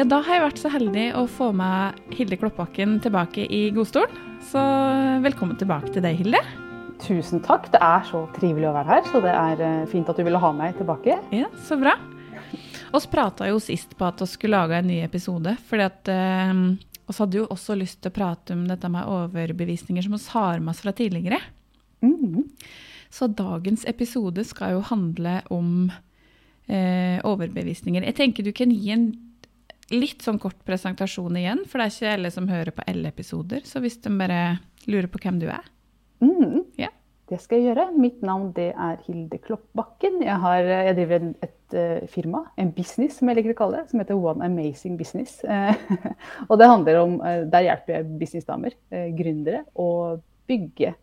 [0.00, 4.14] Ja, da har jeg vært så heldig å få med Hilde Kloppbakken tilbake i godstolen.
[4.48, 4.62] Så
[5.20, 6.40] velkommen tilbake til deg, Hilde.
[7.04, 7.68] Tusen takk.
[7.74, 10.40] Det er så trivelig å være her, så det er eh, fint at du ville
[10.40, 11.18] ha meg tilbake.
[11.36, 11.98] Ja, så bra.
[12.48, 16.64] Vi prata jo sist på at vi skulle lage en ny episode, fordi at eh,
[17.20, 20.78] hadde jo også lyst til å prate om dette med overbevisninger som vi har med
[20.78, 21.44] oss fra tidligere.
[22.00, 22.46] Mm.
[23.12, 28.08] Så dagens episode skal jo handle om eh, overbevisninger.
[28.08, 29.10] Jeg tenker du kan gi en
[29.90, 33.66] litt sånn kort presentasjon igjen, for det er ikke alle som hører på alle episoder.
[33.66, 34.40] Så hvis de bare
[34.86, 35.66] lurer på hvem du er.
[36.22, 36.64] Mm.
[36.80, 36.90] Ja.
[37.30, 37.90] Det skal jeg gjøre.
[37.94, 40.18] Mitt navn det er Hilde Kloppbakken.
[40.24, 43.82] Jeg, har, jeg driver et, et uh, firma, en business som jeg liker å kalle
[43.82, 45.38] det, som heter One Amazing Business.
[45.46, 45.70] Uh,
[46.48, 48.74] og det handler om, uh, Der hjelper jeg businessdamer,
[49.18, 50.18] gründere, å
[50.50, 50.96] bygge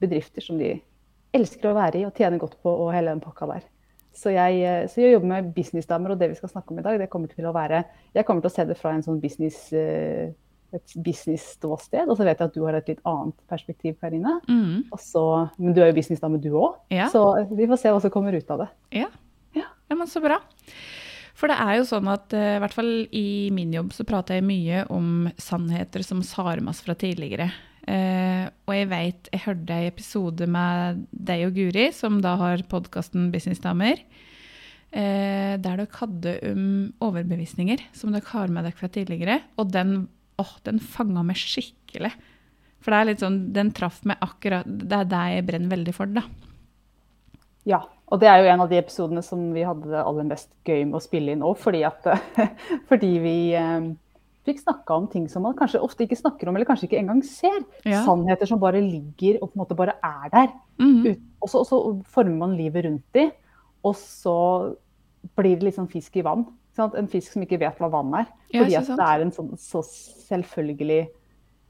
[0.00, 0.74] bedrifter som de
[1.36, 3.64] elsker å være i og tjene godt på og hele den pakka der.
[4.16, 6.98] Så jeg, så jeg, jobber med businessdamer, og det vi skal snakke om i dag,
[6.98, 9.68] det kommer til å være Jeg kommer til å se det fra en sånn business
[10.74, 12.08] et business-ståsted.
[12.08, 14.38] Og så vet jeg at du har et litt annet perspektiv, Karine.
[14.48, 14.86] Mm.
[15.58, 16.78] men du er jo businessdame, du òg.
[16.94, 17.08] Ja.
[17.12, 18.68] Så vi får se hva som kommer ut av det.
[19.02, 19.08] Ja.
[19.56, 19.66] Ja.
[19.66, 20.38] ja, men så bra.
[21.38, 24.46] For det er jo sånn at i hvert fall i min jobb så prater jeg
[24.46, 27.48] mye om sannheter som sarmas fra tidligere.
[27.90, 32.62] Uh, og jeg vet, jeg hørte en episode med deg og Guri, som da har
[32.70, 34.04] podkasten Businessdamer.
[34.90, 36.62] Uh, der dere hadde om
[37.02, 39.40] overbevisninger som dere har med dere fra tidligere.
[39.58, 40.04] Og den
[40.40, 42.12] åh, den fanga meg skikkelig.
[42.80, 45.96] For det er litt sånn, den traff meg akkurat Det er det jeg brenner veldig
[45.96, 46.24] for, da.
[47.68, 50.86] Ja, og det er jo en av de episodene som vi hadde aller mest gøy
[50.86, 51.82] med å spille inn òg, fordi,
[52.90, 53.90] fordi vi eh,
[54.48, 57.20] fikk snakka om ting som man kanskje ofte ikke snakker om, eller kanskje ikke engang
[57.26, 57.60] ser.
[57.84, 58.04] Ja.
[58.06, 60.48] Sannheter som bare ligger og på en måte bare er der.
[60.78, 61.20] Mm -hmm.
[61.40, 63.30] og, så, og så former man livet rundt de,
[63.82, 64.74] og så
[65.36, 66.46] blir det sånn fisk i vann.
[66.76, 66.94] Sant?
[66.94, 68.26] En fisk som ikke vet hva vann er.
[68.52, 69.82] Fordi ja, at det er en sånn, så
[70.28, 71.08] selvfølgelig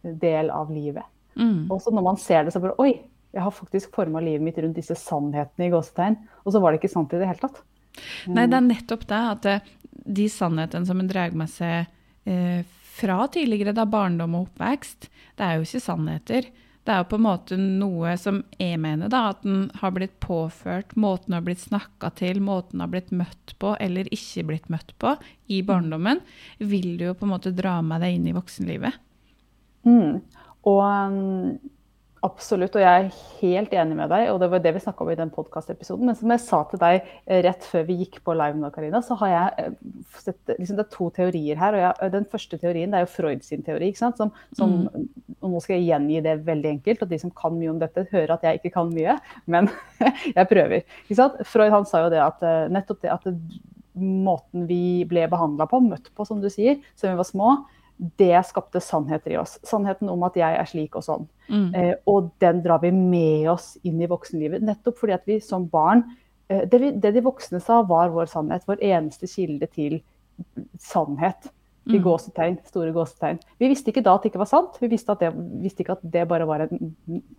[0.02, 1.04] del av livet.
[1.34, 1.70] Mm.
[1.70, 4.58] Og så når man ser det, så bare Oi, jeg har faktisk forma livet mitt
[4.58, 6.16] rundt disse sannhetene i gåsetegn.
[6.44, 7.62] Og så var det ikke sant i det hele tatt.
[8.30, 11.90] Nei, det er nettopp det at eh, de sannhetene som en drar med seg
[13.00, 15.08] fra tidligere, da barndom og oppvekst,
[15.38, 16.50] det er jo ikke sannheter.
[16.80, 20.16] Det er jo på en måte noe som jeg mener, da, at den har blitt
[20.24, 24.94] påført, måten har blitt snakka til, måten har blitt møtt på eller ikke blitt møtt
[25.02, 25.12] på
[25.52, 26.22] i barndommen,
[26.58, 28.96] vil du jo på en måte dra med deg inn i voksenlivet.
[29.84, 30.22] Mm.
[30.70, 31.60] Og um,
[32.26, 35.10] absolutt, og jeg er helt enig med deg, og det var det vi snakka om
[35.12, 36.08] i den podkastepisoden.
[36.08, 39.00] Men som jeg sa til deg eh, rett før vi gikk på live nå, Karina,
[39.04, 39.78] så har jeg eh,
[40.20, 41.76] sett liksom, Det er to teorier her.
[41.78, 43.90] og jeg, Den første teorien det er jo Freud sin teori.
[43.90, 44.20] ikke sant?
[44.20, 44.76] Som, som,
[45.40, 48.06] og Nå skal jeg gjengi det veldig enkelt, og de som kan mye om dette,
[48.12, 49.16] hører at jeg ikke kan mye,
[49.50, 49.72] men
[50.36, 50.84] jeg prøver.
[51.06, 51.40] ikke sant?
[51.48, 53.28] Freud han sa jo det at eh, nettopp det at
[54.00, 57.54] måten vi ble behandla på, møtt på, som du sier, som vi var små,
[58.00, 59.58] det skapte sannheter i oss.
[59.66, 61.28] Sannheten om at jeg er slik og sånn.
[61.50, 61.68] Mm.
[61.76, 64.64] Eh, og den drar vi med oss inn i voksenlivet.
[64.64, 66.06] Nettopp fordi at vi som barn
[66.48, 68.64] eh, det, vi, det de voksne sa, var vår sannhet.
[68.68, 70.00] Vår eneste kilde til
[70.80, 71.50] sannhet.
[71.90, 72.02] I Mm.
[72.04, 73.38] gåsetegn, store gåsetegn.
[73.58, 74.76] Vi visste ikke da at det ikke var sant.
[74.78, 75.30] Vi visste, at det,
[75.64, 76.90] visste ikke at det bare var en,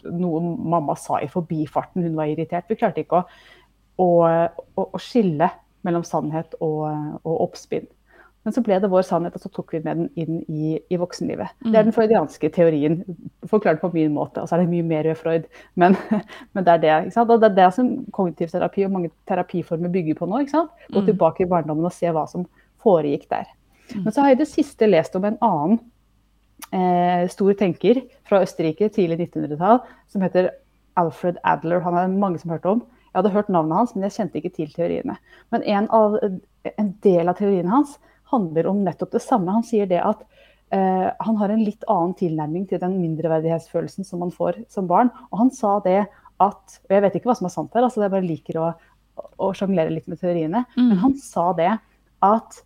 [0.03, 2.01] noe mamma sa i forbifarten.
[2.03, 2.66] Hun var irritert.
[2.67, 3.27] Vi klarte ikke å,
[4.01, 5.47] å, å, å skille
[5.85, 6.89] mellom sannhet og,
[7.21, 7.85] og oppspinn.
[8.44, 10.97] Men så ble det vår sannhet, og så tok vi med den inn i, i
[10.97, 11.52] voksenlivet.
[11.62, 13.03] Det er den freudianske teorien,
[13.46, 14.41] forklart på min måte.
[14.41, 15.44] Og så er det mye mer ved Freud,
[15.78, 15.94] men,
[16.53, 16.96] men det er det.
[17.06, 17.30] Ikke sant?
[17.30, 20.41] Og det er det som kognitiv terapi og mange terapiformer bygger på nå.
[20.41, 20.72] Ikke sant?
[20.90, 21.06] Gå Mm.
[21.12, 22.47] tilbake i barndommen og se hva som
[22.81, 23.46] foregikk der.
[23.94, 25.80] Men så har jeg i det siste lest om en annen
[26.74, 30.50] eh, stor tenker fra Østerrike, tidlig 1900-tall, som heter
[30.97, 31.81] Alfred Adler.
[31.85, 32.81] Han er mange som har hørt om.
[33.12, 35.18] Jeg hadde hørt navnet hans, men jeg kjente ikke til teoriene.
[35.51, 36.16] Men en, av,
[36.78, 37.97] en del av teoriene hans
[38.31, 39.53] handler om nettopp det samme.
[39.53, 40.24] Han sier det at
[40.74, 45.12] eh, han har en litt annen tilnærming til den mindreverdighetsfølelsen som man får som barn.
[45.31, 46.03] Og han sa det
[46.42, 48.72] at Og jeg vet ikke hva som er sant her, altså jeg bare liker å,
[49.38, 50.64] å sjonglere litt med teoriene.
[50.74, 51.75] Men han sa det
[52.25, 52.64] at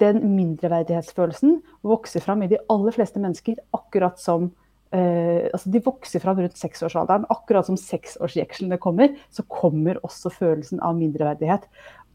[0.00, 4.50] den mindreverdighetsfølelsen vokser fram i de aller fleste mennesker, akkurat som
[4.88, 7.26] Uh, altså De vokser fram rundt seksårsalderen.
[7.28, 11.66] Akkurat som seksårsjekslene kommer, så kommer også følelsen av mindreverdighet.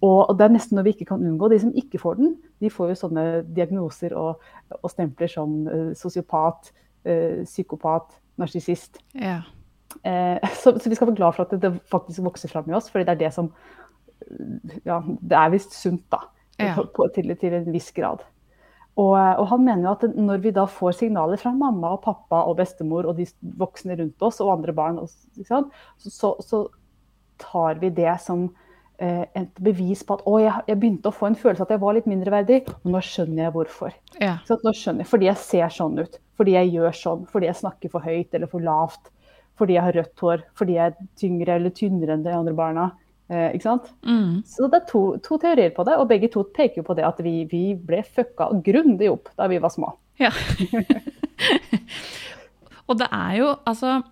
[0.04, 1.48] Og, det er nesten noe vi ikke kan unngå.
[1.52, 4.42] De som ikke får den, de får jo sånne diagnoser og,
[4.82, 6.74] og stempler som uh, sosiopat,
[7.08, 9.00] uh, psykopat, narsissist.
[9.16, 9.40] Ja.
[10.04, 12.92] Uh, så, så vi skal være glad for at det, faktisk vokser fram i oss,
[12.92, 13.54] fordi det er det som
[14.88, 16.22] Ja, det er visst sunt, da.
[16.60, 16.78] Ja.
[16.96, 18.22] På, til, til en viss grad.
[18.94, 22.44] Og, og han mener jo at når vi da får signaler fra mamma og pappa
[22.46, 23.26] og bestemor og de
[23.58, 25.64] voksne rundt oss og andre barn, så,
[25.98, 26.62] så, så
[27.42, 28.52] tar vi det som
[29.01, 31.95] et bevis på at å, jeg, jeg, begynte å få en følelse at jeg var
[31.98, 33.95] litt mindreverdig, og nå skjønner jeg hvorfor.
[34.22, 34.36] Ja.
[34.48, 37.60] Så nå skjønner jeg, Fordi jeg ser sånn ut, fordi jeg gjør sånn, fordi jeg
[37.60, 39.10] snakker for høyt eller for lavt,
[39.60, 42.86] fordi jeg har rødt hår, fordi jeg er tyngre eller tynnere enn de andre barna.
[43.31, 43.92] Eh, ikke sant?
[44.06, 44.42] Mm.
[44.48, 47.22] Så det er to, to, teorier på det, og begge to peker på det at
[47.24, 49.94] vi, vi ble fucka grundig opp da vi var små.
[50.22, 50.31] Ja.
[52.88, 54.04] og det er jo altså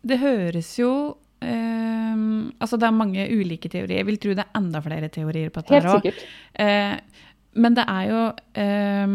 [0.00, 0.92] Det høres jo
[1.40, 4.02] Um, altså det er mange ulike teorier.
[4.02, 5.78] Jeg vil tro det er enda flere teorier på dette.
[5.80, 6.24] Helt sikkert.
[6.60, 7.28] Uh,
[7.60, 9.14] men det er jo uh,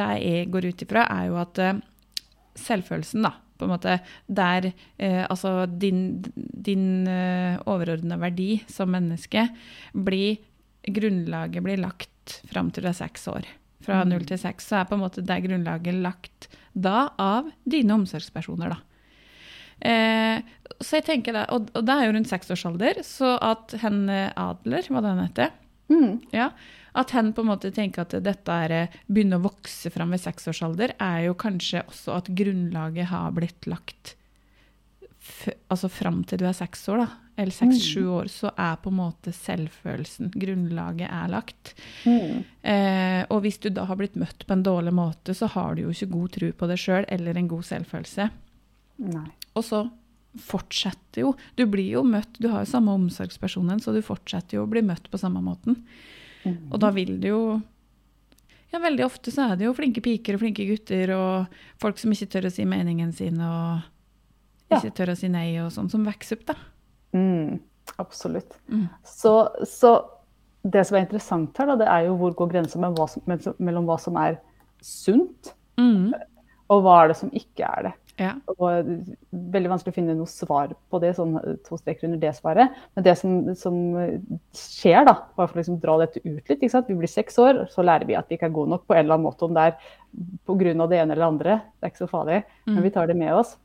[0.00, 1.82] Det jeg går ut ifra, er jo at uh,
[2.58, 9.48] selvfølelsen, da, på en måte Der uh, altså din, din uh, overordna verdi som menneske
[9.92, 10.40] blir
[10.86, 13.46] Grunnlaget blir lagt fram til du er seks år.
[13.82, 14.08] Fra Mm.
[14.12, 18.70] null til seks så er på en måte det grunnlaget lagt da av dine omsorgspersoner,
[18.70, 18.76] da.
[19.80, 20.40] Eh,
[20.80, 24.32] så jeg tenker da, og, og det er jo rundt seksårsalder, så at hen eh,
[24.36, 25.54] Adler, hva den heter,
[25.86, 26.16] Mm.
[26.34, 26.48] ja,
[26.98, 30.18] at hen på en måte tenker at dette er, eh, begynner å vokse fram ved
[30.18, 34.16] seksårsalder, er jo kanskje også at grunnlaget har blitt lagt
[35.70, 37.06] altså fram til du er seks år, da,
[37.38, 41.72] eller seks-sju år, så er på en måte selvfølelsen, grunnlaget er lagt.
[42.06, 42.44] Mm.
[42.62, 45.82] Eh, og hvis du da har blitt møtt på en dårlig måte, så har du
[45.86, 48.28] jo ikke god tro på deg sjøl eller en god selvfølelse.
[49.06, 49.26] Nei.
[49.56, 49.84] Og så
[50.36, 54.66] fortsetter jo Du blir jo møtt, du har jo samme omsorgspersonen, så du fortsetter jo
[54.66, 55.78] å bli møtt på samme måten.
[56.44, 56.58] Mm.
[56.70, 57.40] Og da vil det jo
[58.72, 62.12] Ja, veldig ofte så er det jo flinke piker og flinke gutter og folk som
[62.12, 63.84] ikke tør å si meningen sin og
[64.68, 64.80] Ja.
[64.80, 66.54] ikke tør å si nei og sånn, som vokser opp, da.
[67.14, 67.60] Mm.
[68.02, 68.56] Absolutt.
[68.68, 68.88] Mm.
[69.06, 69.32] Så,
[69.64, 69.92] så
[70.66, 73.96] det som er interessant her, da, det er jo hvor går grensa mellom, mellom hva
[74.02, 74.40] som er
[74.82, 76.10] sunt, Mm.
[76.68, 77.94] og hva er det som ikke er det.
[78.16, 78.32] Ja.
[78.56, 78.88] Og
[79.30, 81.36] veldig vanskelig å finne noe svar på det, sånn
[81.66, 82.72] to streker under det svaret.
[82.96, 83.76] Men det som, som
[84.56, 86.64] skjer, da, bare for å liksom dra dette ut litt?
[86.88, 89.04] Vi blir seks år, så lærer vi at vi ikke er gode nok på en
[89.04, 89.76] eller annen måte, om det er
[90.48, 90.88] pga.
[90.88, 91.60] det ene eller andre.
[91.76, 92.42] Det er ikke så farlig.
[92.64, 93.56] Men vi tar det med oss.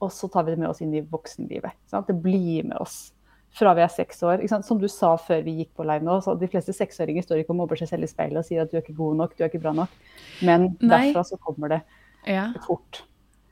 [0.00, 1.76] Og så tar vi det med oss inn i voksenlivet.
[1.92, 3.10] Det blir med oss
[3.52, 4.46] fra vi er seks år.
[4.64, 7.52] Som du sa før vi gikk på live nå, så de fleste seksåringer står ikke
[7.52, 9.44] og mobber seg selv i speilet og sier at du er ikke god nok, du
[9.44, 10.00] er ikke bra nok.
[10.46, 10.88] Men Nei.
[10.88, 11.80] derfra så kommer det
[12.24, 12.50] ja.
[12.66, 13.02] fort.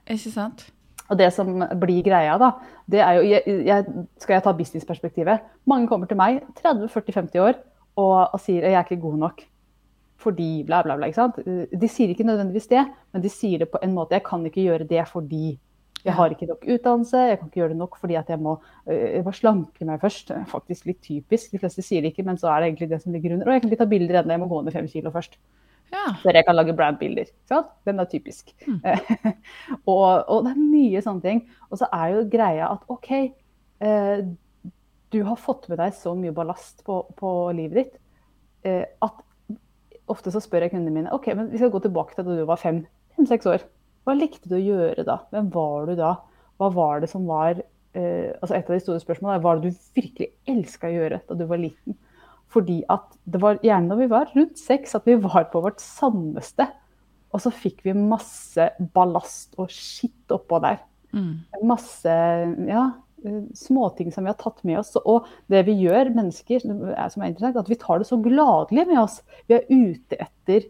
[0.09, 0.67] Ikke sant?
[1.09, 2.51] Og det som blir greia, da,
[2.91, 3.85] det er jo jeg, jeg,
[4.21, 5.47] Skal jeg ta businessperspektivet?
[5.69, 7.55] Mange kommer til meg 30-40-50 år
[7.99, 9.47] og, og sier at jeg er ikke god nok.
[10.19, 11.09] Fordi bla, bla, bla.
[11.09, 11.39] ikke sant?
[11.81, 12.83] De sier ikke nødvendigvis det,
[13.15, 14.17] men de sier det på en måte.
[14.19, 15.57] Jeg kan ikke gjøre det fordi
[16.05, 18.55] jeg har ikke nok utdannelse, jeg kan ikke gjøre det nok fordi jeg må,
[18.87, 20.31] jeg må slanke meg først.
[20.51, 21.51] Faktisk litt typisk.
[21.53, 23.49] De fleste sier det ikke, men så er det egentlig det som ligger under.
[23.49, 25.39] Og jeg kan ikke ta bilder ennå, jeg må gå ned fem kilo først.
[25.93, 26.05] Ja.
[26.23, 27.31] Før jeg kan lage brandbilder.
[27.89, 28.53] Den er typisk.
[29.93, 31.41] og, og det er mye sånne ting.
[31.71, 33.11] Og så er jo greia at OK,
[33.81, 34.27] eh,
[35.09, 37.97] du har fått med deg så mye ballast på, på livet ditt
[38.69, 39.25] eh, at
[40.09, 42.47] ofte så spør jeg kundene mine OK, men vi skal gå tilbake til da du
[42.49, 43.65] var fem-seks år.
[44.09, 45.19] Hva likte du å gjøre da?
[45.33, 46.15] Hvem var du da?
[46.59, 49.69] Hva var det som var eh, altså Et av de store spørsmålene er hva du
[49.97, 51.99] virkelig elska å gjøre da du var liten?
[52.49, 55.83] Fordi at det var gjerne når vi var rundt seks at vi var på vårt
[55.85, 56.69] sanneste.
[57.37, 60.79] Og så fikk vi masse ballast og skitt oppå der.
[61.13, 61.35] Mm.
[61.69, 62.15] Masse
[62.69, 62.87] ja,
[63.59, 64.95] småting som vi har tatt med oss.
[65.05, 68.17] Og det vi gjør, mennesker, som er som er interessant, at vi tar det så
[68.25, 69.21] gladelig med oss.
[69.49, 70.69] Vi er ute etter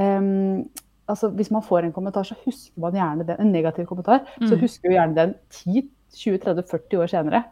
[0.00, 0.66] um,
[1.10, 3.40] altså Hvis man får en kommentar, så husker man gjerne den.
[3.42, 4.60] En negativ kommentar, så Mm.
[4.60, 7.44] husker man gjerne den 10-20-30-40 år senere.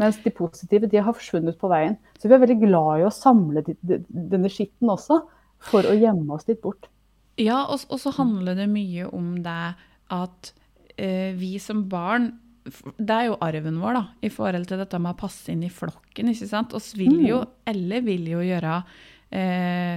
[0.00, 1.96] Mens de positive de har forsvunnet på veien.
[2.18, 5.22] Så vi er veldig glad i å samle de, de, denne skitten også,
[5.70, 6.88] for å gjemme oss litt bort.
[7.40, 9.58] Ja, og, og så handler det mye om det
[10.10, 10.52] at
[10.96, 12.32] eh, vi som barn
[13.00, 15.72] Det er jo arven vår, da, i forhold til dette med å passe inn i
[15.72, 16.28] flokken.
[16.30, 16.74] ikke sant?
[16.76, 18.74] Oss vil jo, alle vil jo gjøre
[19.32, 19.96] eh,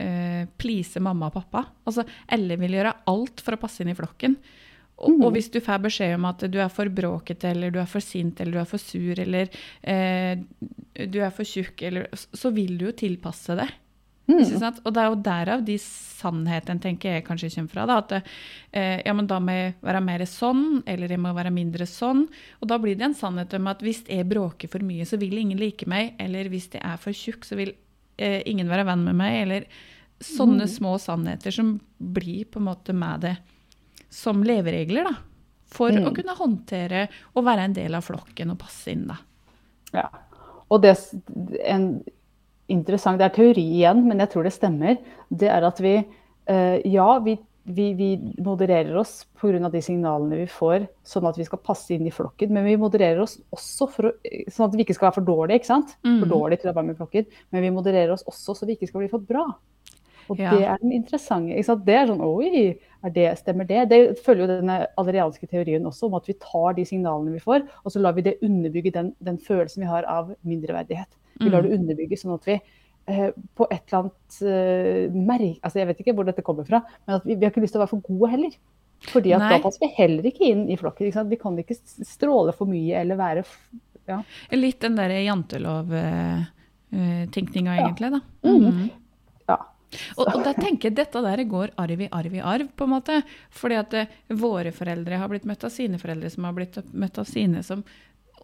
[0.00, 1.64] eh, Please mamma og pappa.
[1.84, 4.38] Altså, Elle vil gjøre alt for å passe inn i flokken.
[5.00, 7.88] Og, og hvis du får beskjed om at du er for bråkete, eller du er
[7.88, 9.48] for sint, eller du er for sur, eller
[9.80, 10.40] eh,
[11.08, 13.70] du er for tjukk, eller, så vil du jo tilpasse det.
[14.30, 14.62] Mm.
[14.84, 17.86] Og det er jo derav de sannheten tenker jeg kanskje kommer fra.
[17.88, 18.12] Da, at
[18.76, 22.26] eh, ja, men da må jeg være mer sånn, eller jeg må være mindre sånn.
[22.60, 25.40] Og da blir det en sannhet om at hvis jeg bråker for mye, så vil
[25.40, 26.14] ingen like meg.
[26.22, 27.74] Eller hvis jeg er for tjukk, så vil
[28.20, 29.40] eh, ingen være venn med meg.
[29.46, 29.70] Eller
[30.20, 33.38] sånne små sannheter som blir på en måte med det
[34.10, 35.16] som leveregler, da.
[35.70, 37.04] For å kunne håndtere
[37.38, 39.20] og være en del av flokken og passe inn, da.
[39.94, 40.08] Ja.
[40.70, 40.96] Og det
[41.66, 42.02] en
[42.70, 44.98] interessant, det er teori igjen, men jeg tror det stemmer,
[45.30, 45.94] det er at vi
[46.46, 47.36] eh, Ja, vi,
[47.70, 48.10] vi, vi
[48.42, 49.70] modererer oss pga.
[49.70, 52.50] de signalene vi får, sånn at vi skal passe inn i flokken.
[52.54, 54.12] Men vi modererer oss også for å,
[54.50, 55.96] sånn at vi ikke skal være for dårlige, ikke sant?
[56.02, 56.30] For Mm.
[56.30, 57.26] dårlige til å være med i flokken.
[57.52, 59.46] Men vi modererer oss også så vi ikke skal bli for bra.
[60.30, 60.50] Og Ja.
[60.54, 61.56] det er den interessante.
[61.84, 63.88] Det er sånn Oi, er det, stemmer det?
[63.90, 67.62] Det følger jo denne alerianske teorien også, om at vi tar de signalene vi får,
[67.84, 71.08] og så lar vi det underbygge den, den følelsen vi har av mindreverdighet.
[71.40, 72.60] Vi lar det underbygge sånn at vi
[73.08, 75.58] eh, på et eller annet eh, merk...
[75.64, 77.72] Altså, jeg vet ikke hvor dette kommer fra, men at vi, vi har ikke lyst
[77.74, 78.50] til å være for gode heller.
[79.10, 79.50] Fordi at Nei.
[79.56, 81.08] da passer vi heller ikke inn i flokken.
[81.30, 83.44] Vi kan ikke stråle for mye eller være
[84.10, 84.18] ja.
[84.52, 87.82] Litt den derre jantelov-tenkninga, Ja.
[87.88, 88.20] egentlig, da.
[88.44, 88.60] Mm.
[88.60, 88.90] Mhm.
[90.16, 92.92] Og, og da tenker jeg dette der går arv i arv i arv, på en
[92.94, 93.20] måte.
[93.54, 94.04] Fordi at det,
[94.38, 97.82] våre foreldre har blitt møtt av sine foreldre, som har blitt møtt av sine, som,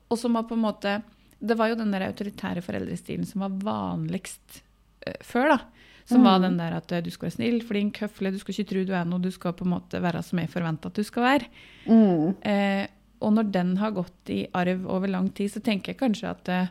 [0.07, 1.01] og som har på en måte
[1.37, 4.63] Det var jo den der autoritære foreldrestilen som var vanligst
[5.07, 5.87] uh, før, da.
[6.07, 8.71] Som var den der at eh, du skal være snill, flink, høflig, du skal ikke
[8.71, 11.03] tro du er noe, du skal på en måte være som jeg forventer at du
[11.03, 11.49] skal være.
[11.91, 12.37] Mm.
[12.47, 12.85] Uh,
[13.27, 16.53] og når den har gått i arv over lang tid, så tenker jeg kanskje at
[16.53, 16.71] uh,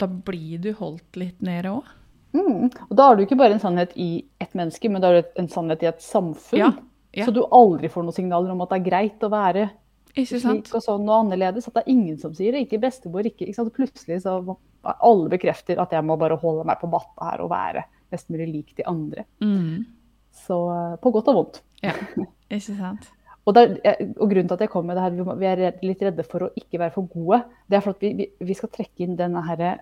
[0.00, 1.90] da blir du holdt litt nede òg.
[2.32, 2.70] Mm.
[2.88, 5.40] Og da har du ikke bare en sannhet i ett menneske, men da har du
[5.42, 6.60] en sannhet i et samfunn.
[6.60, 6.72] Ja,
[7.12, 7.28] ja.
[7.28, 9.68] Så du aldri får noen signaler om at det er greit å være
[10.12, 11.68] slik og sånn og annerledes.
[11.68, 13.66] At det er ingen som sier det, ikke bestemor, ikke, ikke?
[13.76, 14.38] Plutselig så
[14.92, 18.48] alle bekrefter at jeg må bare holde meg på matta her og være mest mulig
[18.50, 19.26] lik de andre.
[19.44, 19.84] Mm.
[20.42, 21.60] Så eh, på godt og vondt.
[21.84, 21.96] Ja,
[22.48, 23.10] ikke sant?
[23.42, 23.72] Og, der,
[24.22, 26.50] og grunnen til at jeg kom med det her, vi, er litt redde for å
[26.54, 29.42] ikke være for gode, det er for at vi, vi, vi skal trekke inn denne
[29.42, 29.80] herre eh,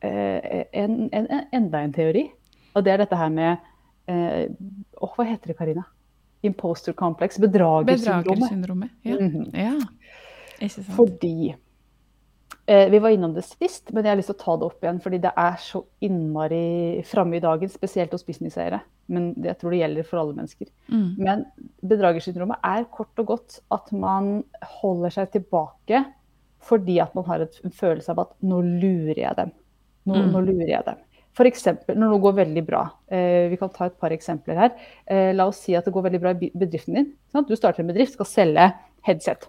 [0.00, 2.26] en, en, en, enda en teori.
[2.76, 3.56] Og det er dette her med
[4.10, 4.48] eh,
[5.00, 5.84] oh, Hva heter det, Karina?
[6.44, 7.38] Imposter complex.
[7.40, 8.90] Bedragersyndromet.
[9.02, 9.16] Ja.
[9.16, 9.56] -hmm.
[9.56, 9.80] ja.
[10.60, 10.86] Ikke sant?
[10.96, 11.54] Fordi
[12.66, 14.84] eh, Vi var innom det sist, men jeg har lyst til å ta det opp
[14.84, 15.00] igjen.
[15.00, 18.80] Fordi det er så innmari framme i dagen, spesielt hos businesseiere.
[19.08, 20.66] Men det- jeg tror det gjelder for alle mennesker.
[20.88, 21.14] Mm.
[21.18, 21.44] Men
[21.82, 26.04] bedragersyndromet er kort og godt at man holder seg tilbake
[26.60, 29.52] fordi at man har en følelse av at nå lurer jeg dem.
[30.06, 30.30] Nå, Mm.
[30.32, 30.96] nå lurer jeg dem.
[31.36, 32.82] For eksempel, når noe går veldig bra.
[33.10, 34.70] Eh, vi kan ta et par eksempler her.
[35.06, 37.12] Eh, la oss si at det går veldig bra i bedriften din.
[37.32, 37.48] Sant?
[37.48, 38.72] Du starter en bedrift, skal selge
[39.04, 39.46] headset.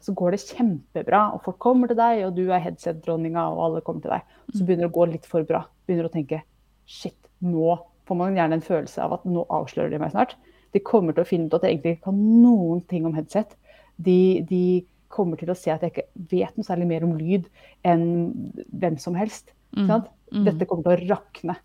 [0.00, 3.80] Så går det kjempebra, og folk kommer til deg, og du er headset-dronninga, og alle
[3.82, 4.22] kommer til deg.
[4.54, 5.64] Så begynner det å gå litt for bra.
[5.86, 6.42] Begynner å tenke
[6.86, 10.34] shit, nå får man gjerne en følelse av at nå avslører de meg snart.
[10.72, 13.54] De kommer til å finne ut at jeg egentlig ikke kan noen ting om headset.
[14.00, 17.44] De, de kommer til å se at jeg ikke vet noe særlig mer om lyd
[17.84, 18.06] enn
[18.72, 19.52] hvem som helst.
[19.76, 19.90] Mm.
[20.32, 20.44] Mm.
[20.46, 21.58] Dette kommer til å rakne.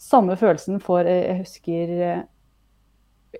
[0.00, 2.20] Samme følelsen får eh, Jeg husker eh,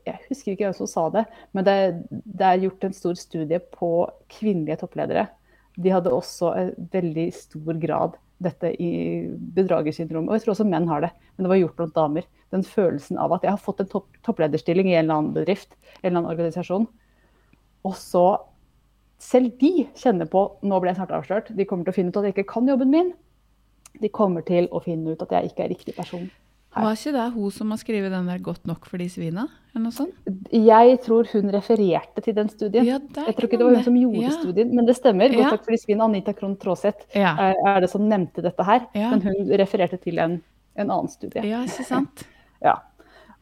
[0.06, 1.24] Jeg husker ikke hvem som sa det,
[1.56, 1.76] men det,
[2.10, 3.92] det er gjort en stor studie på
[4.32, 5.28] kvinnelige toppledere.
[5.80, 8.92] De hadde også i veldig stor grad dette i
[9.56, 10.30] bedragersyndromet.
[10.30, 12.28] Og jeg tror også menn har det, men det var gjort blant damer.
[12.54, 15.76] Den følelsen av at jeg har fått en topp, topplederstilling i en eller annen bedrift,
[16.00, 16.86] en eller annen organisasjon,
[17.86, 18.24] og så
[19.20, 21.50] selv de kjenner på nå ble jeg snart avslørt.
[21.56, 23.12] De kommer til å finne ut at jeg ikke kan jobben min.
[24.00, 26.30] De kommer til å finne ut at jeg ikke er riktig person.
[26.70, 26.84] her.
[26.84, 29.48] Var ikke det hun som har skrevet den der 'Godt nok for de svina'?
[29.74, 30.14] Eller noe sånt?
[30.52, 32.84] Jeg tror hun refererte til den studien.
[32.86, 34.30] Ja, Jeg tror ikke det var hun som gjorde ja.
[34.30, 35.30] studien, men det stemmer.
[35.34, 35.50] Ja.
[35.50, 37.34] nok for de svina', Anita Krohn Traaseth Ja.
[37.66, 38.86] er, det som nevnte dette her.
[38.94, 40.42] Men hun refererte til en,
[40.76, 41.42] en annen studie.
[41.42, 42.24] ja, ikke sant?
[42.62, 42.74] Ja.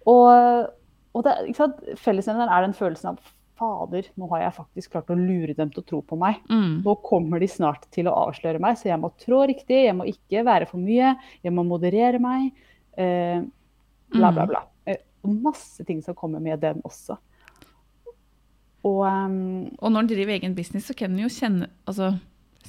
[0.06, 0.70] Og,
[1.14, 1.74] og det, ikke sant?
[1.96, 3.18] fellesnevneren er den følelsen av
[3.58, 6.38] fader, nå har jeg faktisk klart å lure dem til å tro på meg.
[6.48, 6.80] Mm.
[6.86, 10.06] Nå kommer de snart til å avsløre meg, så jeg må trå riktig, jeg må
[10.08, 12.52] ikke være for mye, jeg må moderere meg.
[12.98, 13.42] Eh,
[14.14, 14.52] bla, bla, Mm.
[14.54, 14.62] bla.
[14.86, 17.18] Eh, og masse ting som kommer med den også.
[18.86, 22.12] Og um, Og når en driver egen business, så kan en jo kjenne Altså,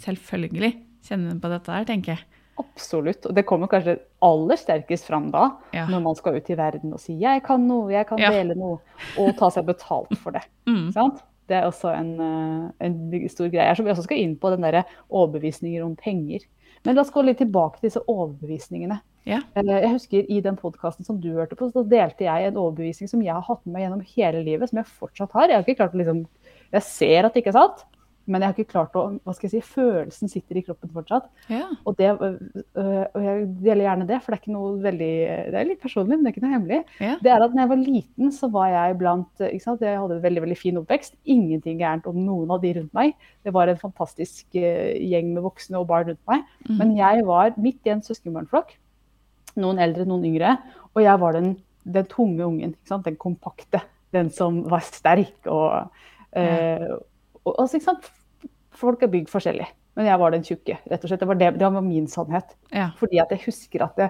[0.02, 0.74] selvfølgelig
[1.06, 2.26] kjenne på dette her, tenker jeg.
[2.60, 3.26] Absolutt.
[3.26, 5.86] Og det kommer kanskje aller sterkest fram da, Ja.
[5.88, 8.30] når man skal ut i verden og si 'jeg kan noe, jeg kan Ja.
[8.32, 8.80] dele noe',
[9.18, 10.44] og ta seg betalt for det.
[10.68, 10.92] Mm.
[10.94, 11.24] Sant?
[11.48, 14.52] Det er også en, eh, en stor greie her, som vi også skal inn på,
[14.52, 16.42] den derre overbevisninger om penger.
[16.86, 19.02] Men la oss gå litt tilbake til disse overbevisningene.
[19.26, 19.40] Ja.
[19.56, 23.10] Eh, Jeg husker I den podkasten som du hørte på, så delte jeg en overbevisning
[23.10, 25.48] som jeg har hatt med meg gjennom hele livet, som jeg fortsatt har.
[25.50, 26.28] Jeg har ikke klart å liksom
[26.72, 27.84] Jeg ser at det ikke er sant,
[28.30, 31.28] men jeg har ikke klart å Hva skal jeg si Følelsen sitter i kroppen fortsatt.
[31.52, 31.66] Ja.
[31.84, 35.12] Og, det, øh, og jeg deler gjerne det, for det er ikke noe veldig
[35.50, 36.80] Det er litt personlig, men det er ikke noe hemmelig.
[37.02, 37.16] ja.
[37.24, 39.86] Det er at når jeg var liten, så var jeg blant ikke sant?
[39.86, 41.18] Jeg hadde en veldig veldig fin oppvekst.
[41.30, 43.16] Ingenting gærent om noen av de rundt meg.
[43.46, 46.46] Det var en fantastisk eh, gjeng med voksne og barn rundt meg.
[46.68, 46.76] Mm.
[46.82, 48.76] Men jeg var midt i en søskenbarnflokk.
[49.60, 50.56] Noen eldre, noen yngre.
[50.94, 51.54] Og jeg var den,
[51.86, 52.76] den tunge ungen.
[52.78, 53.08] Ikke sant?
[53.08, 53.84] Den kompakte.
[54.16, 55.92] Den som var sterk og,
[56.38, 56.88] eh,
[57.46, 57.82] og altså?
[58.80, 59.68] Folk er bygd forskjellig.
[60.00, 61.20] Men jeg var den tjukke, rett og slett.
[61.20, 62.56] Det var, det, det var min sannhet.
[62.72, 62.90] ja.
[63.00, 64.08] Fordi at jeg husker at det,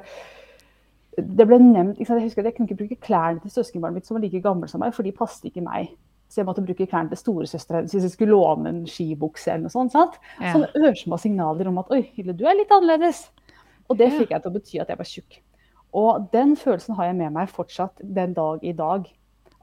[1.17, 4.15] det ble nevnt, Jeg husker at jeg kunne ikke bruke klærne til søskenbarnet mitt som
[4.15, 5.89] var like gammel som meg, for de passet ikke meg.
[6.29, 9.73] Så jeg måtte bruke klærne til storesøstera hvis jeg skulle låne en skibukse eller noe
[9.73, 9.95] sånt.
[9.95, 10.19] sant?
[10.37, 10.53] Ja.
[10.53, 13.25] Sånne ørsmå signaler om at oi, Hylle, du er litt annerledes.
[13.89, 15.39] Og det fikk jeg til å bety at jeg var tjukk.
[15.97, 19.07] Og den følelsen har jeg med meg fortsatt den dag i dag.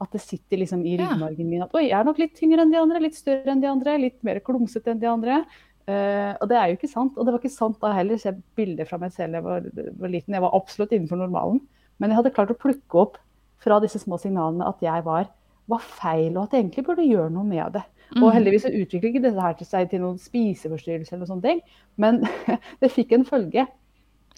[0.00, 2.72] At det sitter liksom i ryggmargen min at oi, jeg er nok litt tyngre enn
[2.74, 5.38] de andre, litt større enn de andre, litt mer klumsete enn de andre.
[5.86, 7.14] Uh, og det er jo ikke sant.
[7.16, 8.18] Og det var ikke sant da heller.
[8.20, 9.70] Jeg bilder fra meg selv da jeg var,
[10.02, 10.34] var liten.
[10.36, 11.62] Jeg var absolutt innenfor normalen.
[11.98, 13.16] Men jeg hadde klart å plukke opp
[13.62, 15.30] fra disse små signalene at jeg var,
[15.70, 17.84] var feil, og at jeg egentlig burde gjøre noe med det.
[18.16, 18.34] Og Mm.
[18.36, 21.60] heldigvis så utvikler ikke dette her til seg til noen spiseforstyrrelse eller sånne ting.
[21.96, 22.20] Men
[22.82, 23.64] det fikk en følge.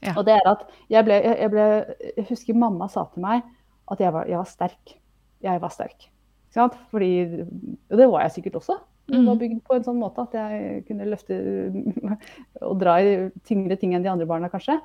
[0.05, 0.15] Ja.
[0.15, 1.67] Og det er at jeg ble, jeg, jeg ble
[2.17, 3.43] Jeg husker mamma sa til meg
[3.91, 4.95] at jeg var, jeg var sterk.
[5.45, 6.09] Jeg var sterk.
[6.90, 7.11] Fordi,
[7.90, 8.78] og det var jeg sikkert også.
[9.09, 9.38] Det var Mm.
[9.40, 11.37] bygd på en sånn måte at jeg kunne løfte
[12.68, 13.12] og dra i
[13.47, 14.78] tyngre ting enn de andre barna, kanskje.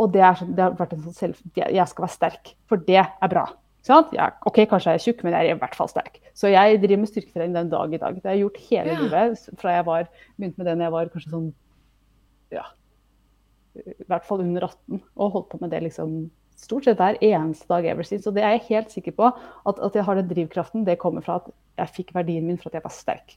[0.00, 1.42] Og det, er det har vært en sånn selv...
[1.54, 3.44] Jeg skal være sterk, for det er bra.
[3.86, 6.18] Jeg, OK, kanskje jeg er tjukk, men jeg er i hvert fall sterk.
[6.36, 8.16] Så jeg driver med styrketrening den dag i dag.
[8.18, 8.98] Det har jeg gjort hele Ja.
[9.04, 9.46] livet.
[9.60, 11.48] Fra jeg var, begynte med det når jeg var kanskje sånn
[12.50, 12.64] ja,
[13.78, 17.66] i hvert fall under 18, og holdt på med det liksom stort sett hver eneste
[17.70, 18.26] dag ever since.
[18.28, 20.84] Og det er jeg helt sikker på at, at jeg har den drivkraften.
[20.86, 21.48] Det kommer fra at
[21.80, 23.36] jeg fikk verdien min for at jeg var sterk.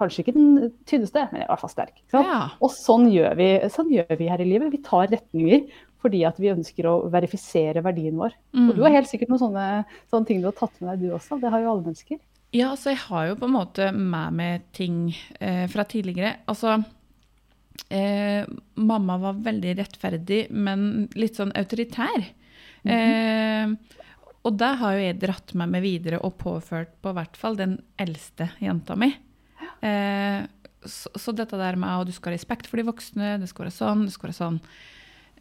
[0.00, 1.98] Kanskje ikke den tynneste, men jeg er i hvert fall sterk.
[2.16, 2.38] Ja.
[2.64, 4.72] Og sånn gjør, vi, sånn gjør vi her i livet.
[4.72, 5.66] Vi tar retninger
[6.02, 8.32] fordi at vi ønsker å verifisere verdien vår.
[8.56, 8.96] Og du har Mm.
[8.96, 9.66] helt sikkert noen sånne,
[10.10, 11.38] sånne ting du har tatt med deg, du også.
[11.40, 12.18] Det har jo alle mennesker.
[12.52, 16.38] Ja, altså jeg har jo på en måte med meg ting eh, fra tidligere.
[16.50, 16.74] Altså
[17.90, 22.26] eh, Mamma var veldig rettferdig, men litt sånn autoritær.
[22.88, 23.74] Eh,
[24.42, 27.76] og det har jo jeg dratt med meg videre og påført på hvert fall den
[28.02, 29.12] eldste jenta mi.
[29.82, 30.42] Eh,
[30.82, 33.68] så, så dette der med at du skal ha respekt for de voksne, det skal
[33.68, 34.58] være sånn, det skal være sånn.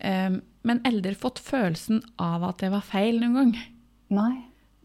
[0.06, 3.60] Eh, men aldri fått følelsen av at det var feil noen gang.
[4.14, 4.34] Nei.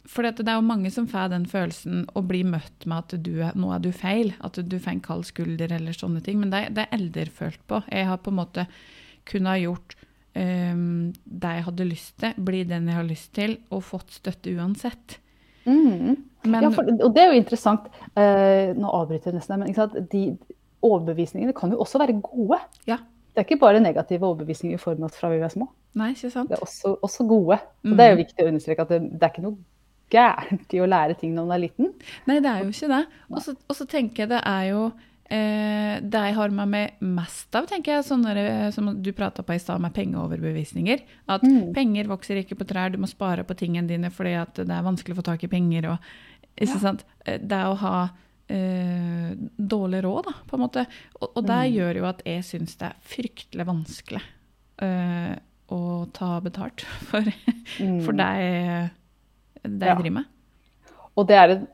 [0.06, 3.40] For det er jo mange som får den følelsen å bli møtt med at du
[3.58, 6.38] nå er du feil, at du får en kald skulder eller sånne ting.
[6.40, 7.82] Men det, det er eldre følt på.
[7.90, 8.68] Jeg har på en måte
[9.26, 9.95] kunnet gjort
[10.36, 14.52] um, det jeg hadde lyst til, bli den jeg har lyst til, og fått støtte
[14.56, 15.18] uansett.
[15.66, 16.16] Mm.
[16.46, 17.88] Men Ja, for, og det er jo interessant.
[18.14, 19.96] Uh, nå avbryter jeg nesten, men sant?
[20.12, 20.36] de
[20.86, 22.60] overbevisningene kan jo også være gode.
[22.86, 22.98] ja,
[23.34, 25.66] Det er ikke bare negative overbevisninger i form av fra vi er små.
[25.96, 26.48] nei, ikke sant?
[26.50, 27.58] Det er også, også gode.
[27.58, 27.96] Og Mm.
[27.96, 29.56] det er jo viktig å understreke at det, det er ikke noe
[30.10, 31.92] gærent i å lære ting når man er liten.
[32.28, 33.06] Nei, det er jo ikke det.
[33.30, 34.92] Og så tenker jeg det er jo
[35.30, 39.42] eh, det jeg har med meg mest av, tenker jeg, sånne der, som du prata
[39.42, 41.02] på i stad, med pengeoverbevisninger.
[41.28, 41.72] At Mm.
[41.74, 44.82] penger vokser ikke på trær, du må spare på tingene dine fordi at det er
[44.86, 45.90] vanskelig å få tak i penger.
[45.92, 45.98] Og,
[46.60, 46.78] Ja.
[46.78, 47.04] sant?
[47.26, 48.10] Eh, Det å ha
[48.48, 50.86] eh, dårlig råd, da, på en måte.
[51.20, 51.74] Og, og det Mm.
[51.74, 54.22] gjør jo at jeg syns det er fryktelig vanskelig
[54.78, 55.36] eh,
[55.68, 57.22] å ta betalt for,
[57.80, 58.04] Mm.
[58.04, 58.90] for det jeg,
[59.64, 59.94] det Ja.
[59.96, 60.24] driver med.
[61.16, 61.66] Og det er, en,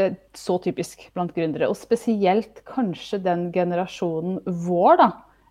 [0.00, 1.68] det er så typisk blant gründere.
[1.70, 5.10] Og spesielt kanskje den generasjonen vår, da.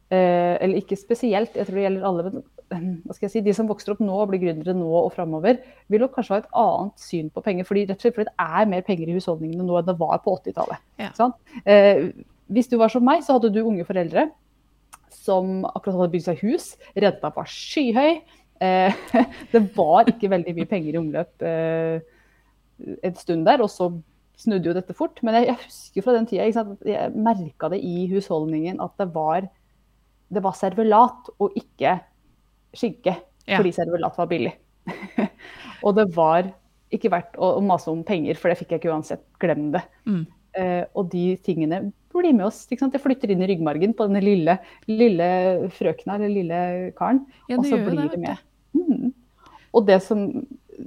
[0.09, 2.25] Eh, eller ikke spesielt, jeg tror det gjelder alle.
[2.33, 2.47] Men
[3.05, 5.61] hva skal jeg si, de som vokser opp nå og blir gründere nå og framover,
[5.89, 7.69] vil nok kanskje ha et annet syn på penger.
[7.69, 10.19] Fordi, rett og slett fordi det er mer penger i husholdningene nå enn det var
[10.25, 10.85] på 80-tallet.
[11.01, 11.31] Ja.
[11.63, 12.09] Eh,
[12.49, 14.29] hvis du var som meg, så hadde du unge foreldre
[15.13, 16.69] som akkurat hadde bygd seg hus.
[16.97, 18.21] Renta var skyhøy.
[18.65, 19.03] Eh,
[19.53, 21.99] det var ikke veldig mye penger i omløp eh,
[22.79, 23.91] en stund der, og så
[24.39, 25.19] snudde jo dette fort.
[25.25, 29.09] Men jeg, jeg husker fra den tida, at jeg merka det i husholdningen at det
[29.15, 29.49] var,
[30.29, 31.97] det var servelat og ikke
[32.77, 33.17] skinke.
[33.49, 33.59] Ja.
[33.59, 34.55] Fordi servelat var billig.
[35.85, 36.51] og det var
[36.93, 39.23] ikke verdt å, å mase om penger, for det fikk jeg ikke uansett.
[39.41, 39.83] Glem det.
[40.09, 40.25] Mm.
[40.57, 42.63] Uh, og de tingene blir med oss.
[42.67, 42.95] Ikke sant?
[42.95, 44.57] Det flytter inn i ryggmargen på denne lille,
[44.89, 45.29] lille
[45.75, 46.61] frøkna eller lille
[46.97, 47.23] karen.
[47.51, 48.45] Ja, og så blir det, det med.
[48.77, 49.11] Mm.
[49.77, 50.25] Og det som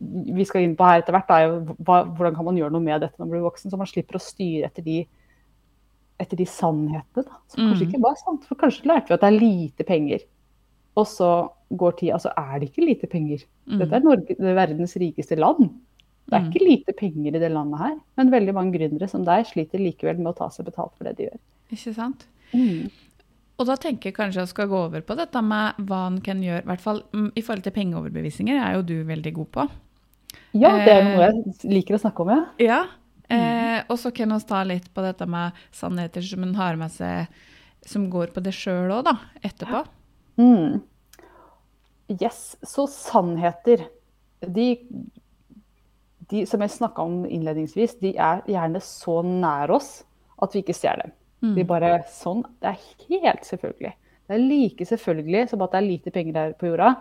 [0.01, 2.81] vi skal inn på her etter hvert, er jo hva, hvordan kan man gjøre noe
[2.85, 5.07] med dette når man blir voksen, så man slipper å styre etter de,
[6.23, 7.91] etter de sannhetene da, som kanskje Mm.
[7.93, 8.45] ikke var sant.
[8.49, 10.21] For kanskje lærte vi at det er lite penger,
[10.97, 11.31] og så
[11.73, 13.45] går tida, altså er det ikke lite penger.
[13.67, 13.79] Mm.
[13.81, 15.71] Dette er Norge, det er verdens rikeste land.
[16.29, 16.51] Det er Mm.
[16.53, 20.19] ikke lite penger i det landet her, men veldig mange gründere som deg sliter likevel
[20.19, 21.39] med å ta seg betalt for det de gjør.
[21.73, 22.27] Ikke sant?
[22.55, 22.91] Mm.
[23.63, 26.41] Og da tenker jeg kanskje jeg skal gå over på dette med hva en kan
[26.43, 29.67] gjøre, i hvert fall mm, i forhold til pengeoverbevisninger, er jo du veldig god på.
[30.59, 31.09] Ja, det er Eh.
[31.13, 32.43] noe jeg liker å snakke om, ja.
[32.59, 32.81] Ja.
[33.33, 36.91] Eh, og så kan vi ta litt på dette med sannheter som en har med
[36.93, 37.31] seg,
[37.87, 39.15] som går på det sjøl òg, da,
[39.47, 39.85] etterpå.
[40.43, 40.83] Mm.
[42.21, 43.87] Yes, så sannheter,
[44.43, 44.67] de,
[46.29, 50.03] de som jeg snakka om innledningsvis, de er gjerne så nær oss
[50.43, 51.15] at vi ikke ser dem.
[51.43, 51.55] Mm.
[51.57, 52.79] De bare sånn, Det er
[53.09, 53.93] helt selvfølgelig.
[54.29, 56.93] Det er like selvfølgelig som at det er lite penger her på jorda,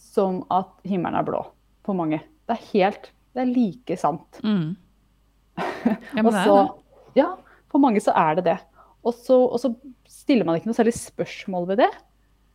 [0.00, 1.42] som at himmelen er blå
[1.84, 2.20] for mange.
[2.48, 4.40] Det er helt Det er like sant.
[4.42, 4.76] Mm.
[6.16, 6.56] Ja, Og så,
[7.16, 7.28] ja,
[7.70, 8.56] for mange så er det det.
[9.04, 9.74] Og så, og så
[10.08, 11.90] stiller man ikke noe særlig spørsmål ved det,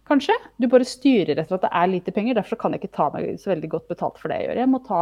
[0.10, 0.34] kanskje.
[0.60, 3.36] Du bare styrer etter at det er lite penger, derfor kan jeg ikke ta meg
[3.40, 4.62] så veldig godt betalt for det jeg gjør.
[4.64, 5.02] Jeg må ta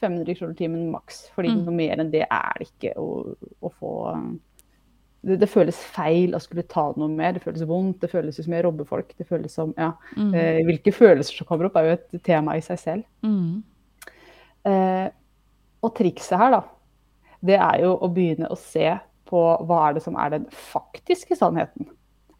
[0.00, 1.64] 500 kroner timen maks, fordi Mm.
[1.66, 3.90] noe mer enn det er det ikke å, å få
[5.26, 7.34] det, det føles feil å skulle ta noe mer.
[7.36, 9.12] Det føles vondt, det føles som jeg robber folk.
[9.18, 10.34] Det føles som, ja, Mm.
[10.34, 13.04] eh, Hvilke følelser som kommer opp, er jo et tema i seg selv.
[13.22, 13.62] Mm.
[14.64, 15.08] Eh,
[15.82, 16.62] og trikset her, da,
[17.44, 18.98] det er jo å begynne å se
[19.30, 21.86] på hva er det som er den faktiske sannheten.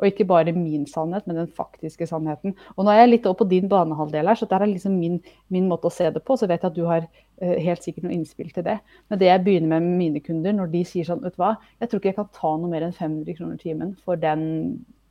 [0.01, 2.55] Og ikke bare min sannhet, men den faktiske sannheten.
[2.77, 5.19] Og nå er jeg litt over på din banehalvdel her, så der er liksom min,
[5.53, 6.39] min måte å se det på.
[6.41, 8.79] Så vet jeg at du har eh, helt sikkert noe innspill til det.
[9.13, 11.55] Men det jeg begynner med med mine kunder, når de sier sånn, vet du hva,
[11.83, 14.45] jeg tror ikke jeg kan ta noe mer enn 500 kroner timen for den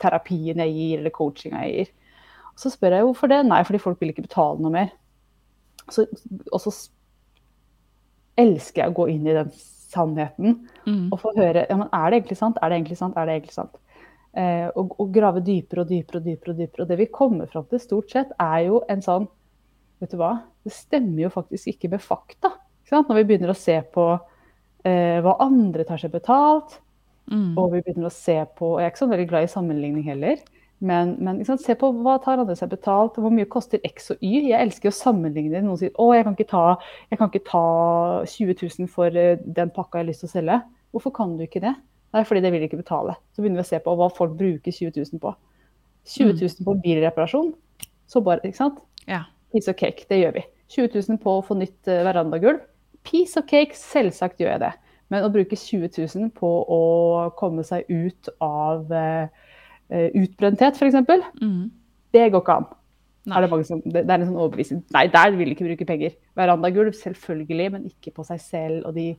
[0.01, 1.93] terapien jeg gir, eller coachinga jeg gir.
[2.59, 3.43] Så spør jeg hvorfor det.
[3.47, 4.95] Nei, fordi folk vil ikke betale noe mer.
[5.93, 6.09] Så,
[6.51, 6.73] og så
[8.39, 9.51] elsker jeg å gå inn i den
[9.89, 11.09] sannheten Mm.
[11.11, 13.33] og få høre ja, men er det egentlig sant, er det egentlig sant, er det
[13.35, 13.75] egentlig sant.
[14.37, 16.53] Eh, og, og grave dypere og dypere og dypere.
[16.53, 16.85] Og dypere.
[16.85, 19.29] Og det vi kommer fram til stort sett, er jo en sånn
[19.99, 20.29] Vet du hva,
[20.63, 22.53] det stemmer jo faktisk ikke med fakta.
[22.85, 23.01] Ikke?
[23.03, 24.05] Når vi begynner å se på
[24.87, 26.77] eh, hva andre tar seg betalt,
[27.29, 27.53] Mm.
[27.61, 30.05] og vi begynner å se på og Jeg er ikke så veldig glad i sammenligning
[30.07, 30.39] heller.
[30.79, 34.21] Men, men se på hva tar andre seg betalt, og hvor mye koster X og
[34.23, 34.47] Y.
[34.47, 35.59] Jeg elsker å sammenligne.
[35.65, 36.63] Noen sier å, jeg kan ikke ta,
[37.11, 37.63] jeg kan ikke ta
[38.23, 40.59] 20 000 for eh, den pakka jeg har lyst til å selge.
[40.95, 41.75] Hvorfor kan du ikke det?
[42.15, 43.15] Nei, fordi det vil ikke betale.
[43.35, 45.33] Så begynner vi å se på hva folk bruker 20 000 på.
[46.09, 47.51] 20 000 på bilreparasjon,
[48.09, 48.79] så bare, ikke sant?
[49.05, 49.25] Ja.
[49.53, 50.45] Piece of cake, det gjør vi.
[50.73, 52.63] 20 000 på å få nytt eh, verandagulv.
[53.05, 54.71] Piece of cake, selvsagt gjør jeg det.
[55.09, 56.81] Men å bruke 20 000 på å
[57.37, 59.29] komme seg ut av eh,
[59.89, 60.97] utbrenthet, f.eks.,
[61.41, 61.69] Mm.
[62.13, 62.69] det går ikke an.
[63.29, 64.79] Er det, som, det, er en sånn overbevisning.
[64.95, 66.15] Nei, der vil de ikke bruke penger.
[66.39, 69.11] Verandagulv, selvfølgelig, men ikke på seg selv og de,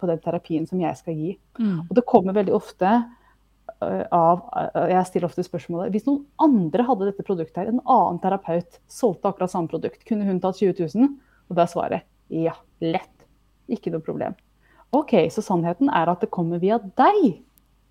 [0.00, 1.32] på den terapien som jeg skal gi.
[1.60, 1.80] Mm.
[1.86, 6.86] Og det kommer veldig ofte eh, av eh, Jeg stiller ofte spørsmålet Hvis noen andre
[6.88, 10.88] hadde dette produktet her, en annen terapeut solgte akkurat samme produkt, kunne hun tatt 20
[10.94, 11.10] 000?
[11.50, 13.26] Og da er svaret ja, lett.
[13.70, 14.36] Ikke noe problem.
[14.94, 17.40] OK, så sannheten er at det kommer via deg.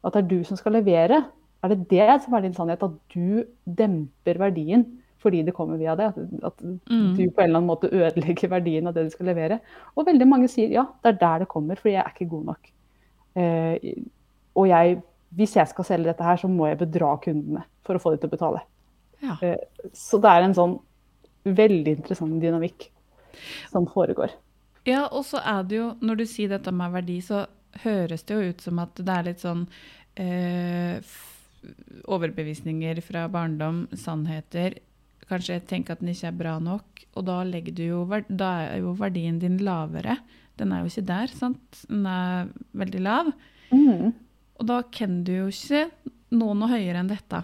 [0.03, 1.21] At det er du som skal levere.
[1.63, 2.83] Er det det som er din sannhet?
[2.83, 4.85] At du demper verdien
[5.19, 6.15] fordi det kommer via deg?
[6.43, 7.15] At, Mm.
[7.17, 9.59] du på en eller annen måte ødelegger verdien av det du skal levere?
[9.97, 12.45] Og veldig mange sier ja, det er der det kommer, fordi jeg er ikke god
[12.45, 12.69] nok.
[13.35, 13.93] Eh,
[14.55, 15.01] og jeg,
[15.35, 18.19] hvis jeg skal selge dette her, så må jeg bedra kundene for å få dem
[18.23, 18.61] til å betale.
[19.21, 19.35] Ja.
[19.43, 19.57] Eh,
[19.93, 20.79] så det er en sånn
[21.45, 22.89] veldig interessant dynamikk
[23.71, 24.31] som foregår.
[24.87, 27.45] Ja, og så er det jo, når du sier dette med verdi, så
[27.83, 29.67] høres det jo ut som at det er litt sånn
[30.17, 30.99] eh,
[32.09, 34.79] overbevisninger fra barndom, sannheter.
[35.29, 38.95] Kanskje tenker at den ikke er bra nok, og da, du jo, da er jo
[38.97, 40.17] verdien din lavere.
[40.57, 41.83] Den er jo ikke der, sant?
[41.87, 43.29] Den er veldig lav.
[43.71, 44.09] Mm.
[44.59, 45.85] Og da kan du jo ikke
[46.35, 47.43] nå noe høyere enn dette.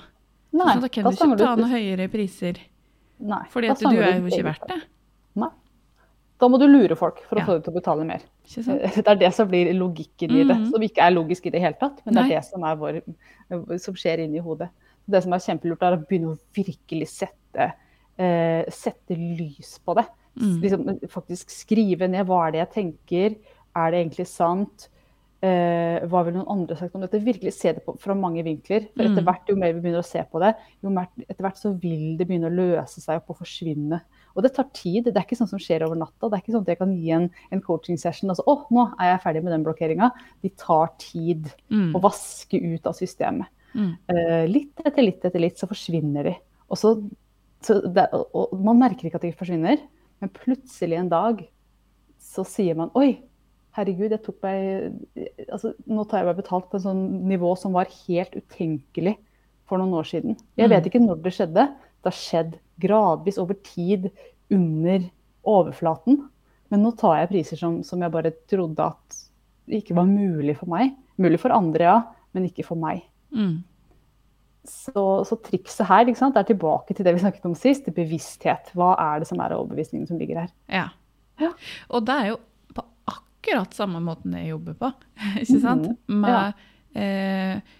[0.56, 2.60] Nei, så da kan da du ikke ta noen noe høyere priser.
[3.20, 4.80] Nei, Fordi at du er jo ikke verdt det.
[5.40, 5.52] Nei.
[6.42, 7.46] Da må du lure folk for å Ja.
[7.48, 8.22] få dem til å betale mer.
[8.96, 10.72] Det er det som blir logikken i det, Mhm.
[10.72, 12.02] som ikke er logisk i det hele tatt.
[12.06, 12.32] Men det Nei.
[12.32, 14.70] er det som, vår, som skjer inni hodet.
[15.10, 17.74] Det som er kjempelurt, er å begynne å virkelig sette,
[18.18, 20.06] eh, sette lys på det.
[20.40, 20.62] Mm.
[20.62, 23.36] Liksom, faktisk skrive ned hva er det jeg tenker,
[23.76, 24.90] er det egentlig sant?
[25.46, 27.20] Eh, hva ville noen andre sagt om dette?
[27.22, 28.88] Virkelig se det på, fra mange vinkler.
[28.96, 29.26] For etter Mm.
[29.28, 32.18] hvert, jo mer vi begynner å se på det, jo mer, etter hvert så vil
[32.18, 34.02] det begynne å løse seg opp og forsvinne.
[34.36, 35.04] Og det tar tid.
[35.06, 36.30] Det er ikke sånn som skjer over natta.
[36.30, 38.66] Det er ikke sånn at jeg kan gi en, en coaching session og så å,
[38.72, 40.12] nå er jeg ferdig med den blokkeringa.
[40.42, 41.94] De tar tid Mm.
[41.96, 43.48] å vaske ut av systemet.
[43.76, 43.92] Mm.
[44.12, 46.36] Eh, litt etter litt etter litt så forsvinner de.
[46.70, 46.96] Og, så,
[47.66, 49.82] så det, og, man merker ikke at de forsvinner,
[50.24, 51.44] men plutselig en dag
[52.24, 53.20] så sier man oi,
[53.76, 57.76] herregud, jeg tok meg altså, Nå tar jeg meg betalt på en sånn nivå som
[57.76, 59.18] var helt utenkelig
[59.68, 60.38] for noen år siden.
[60.56, 60.90] Jeg vet Mm.
[60.90, 61.66] ikke når det skjedde.
[61.76, 64.12] Det har skjedd gradvis over tid
[64.54, 65.10] under
[65.44, 66.20] overflaten.
[66.70, 69.20] Men nå tar jeg priser som, som jeg bare trodde at
[69.68, 70.94] ikke var mulig for meg.
[71.18, 71.98] Mulig for andre, ja,
[72.34, 73.04] men ikke for meg.
[73.34, 73.64] Mm.
[74.66, 78.72] Så, så trikset her sant, er tilbake til det vi snakket om sist, bevissthet.
[78.78, 80.54] Hva er det som er overbevisningen som ligger her?
[80.72, 80.88] Ja.
[81.42, 81.52] Ja.
[81.94, 82.38] Og det er jo
[82.76, 84.92] på akkurat samme måten jeg jobber på.
[85.44, 85.90] Ikke sant?
[86.10, 86.22] Mm.
[86.24, 86.64] Med,
[86.98, 87.76] eh,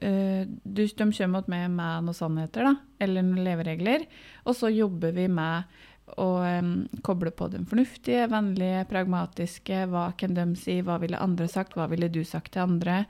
[0.00, 4.06] eh, du, de kommer mot meg med noen sannheter, da, eller noen leveregler.
[4.46, 5.80] Og så jobber vi med
[6.20, 6.72] å um,
[7.04, 9.86] koble på den fornuftige, vennlige, pragmatiske.
[9.92, 10.80] Hva kan de si?
[10.84, 11.76] Hva ville andre sagt?
[11.78, 13.02] Hva ville du sagt til andre?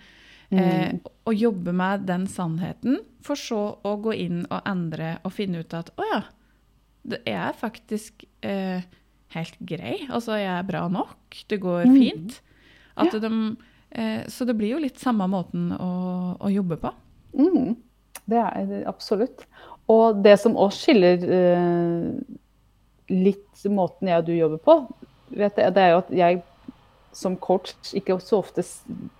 [0.52, 0.92] Eh,
[1.24, 5.72] og jobbe med den sannheten, for så å gå inn og endre og finne ut
[5.78, 6.22] at å ja,
[7.08, 8.82] det er faktisk eh,
[9.32, 10.06] helt grei.
[10.10, 11.38] Altså, jeg er bra nok.
[11.48, 11.96] Det går Mm.
[11.96, 12.40] fint.
[12.96, 13.56] At de,
[13.92, 16.92] eh, så det blir jo litt samme måten å, å jobbe på.
[17.38, 17.76] Mm,
[18.28, 19.46] det er det absolutt.
[19.88, 22.12] Og det som også skiller eh,
[23.08, 24.76] litt måten jeg og du jobber på,
[25.32, 26.42] vet jeg, det er jo at jeg
[27.12, 28.62] som coach ikke så ofte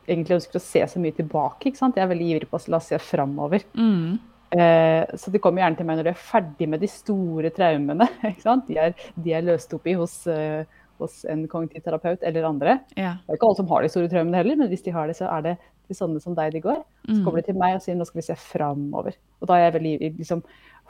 [0.09, 1.69] egentlig ønsker å se så mye tilbake.
[1.71, 1.97] ikke sant?
[1.97, 3.65] Jeg er veldig ivrig på å la oss se framover.
[3.77, 4.19] Mm.
[4.53, 8.09] Eh, så de kommer gjerne til meg når de er ferdig med de store traumene.
[8.33, 8.67] ikke sant?
[8.69, 10.65] De er, de er løst opp i hos, uh,
[11.01, 12.79] hos en kognitiv terapeut eller andre.
[12.97, 13.15] Ja.
[13.25, 15.17] Det er ikke alle som har de store traumene heller, men hvis de har det,
[15.21, 15.55] så er det
[15.89, 16.83] til sånne som deg de går.
[17.09, 17.25] Så Mm.
[17.25, 19.17] kommer de til meg og sier nå skal vi se framover.
[19.41, 20.13] Og da er jeg veldig.
[20.21, 20.43] Liksom,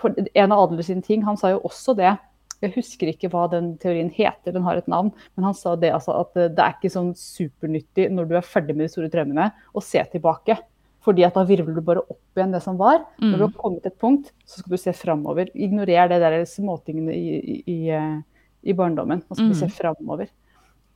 [0.02, 2.12] for en av Adler sine ting, han sa jo også det.
[2.62, 5.10] Jeg husker ikke hva den teorien heter, den har et navn.
[5.36, 8.76] Men han sa det altså, at det er ikke sånn supernyttig når du er ferdig
[8.76, 10.58] med de store traumene, å se tilbake.
[11.02, 13.02] Fordi at da virvler du bare opp igjen det som var.
[13.18, 15.50] Når du har kommet til et punkt, så skal du se framover.
[15.58, 19.24] Ignorer det der småtingene i, i, i, eh, barndommen.
[19.26, 20.30] Nå skal vi se framover.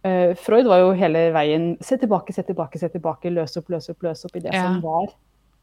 [0.07, 3.33] Uh, Freud var jo hele veien se tilbake, se tilbake, se tilbake.
[3.35, 4.69] Løse opp, løse opp, løse opp i det Ja.
[4.69, 5.11] som var.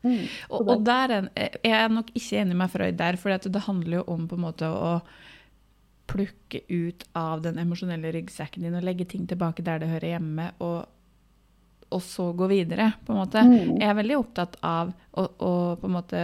[0.04, 0.26] Mm.
[0.50, 1.30] Og, og der er,
[1.64, 4.44] jeg er nok ikke enig med Freud der, for det handler jo om på en
[4.44, 4.98] måte å
[6.10, 10.50] plukke ut av den emosjonelle ryggsekken din og legge ting tilbake der det hører hjemme,
[10.64, 10.84] og,
[11.94, 13.46] og så gå videre, på en måte.
[13.48, 13.78] Mm.
[13.80, 16.24] Jeg er veldig opptatt av å, å på en måte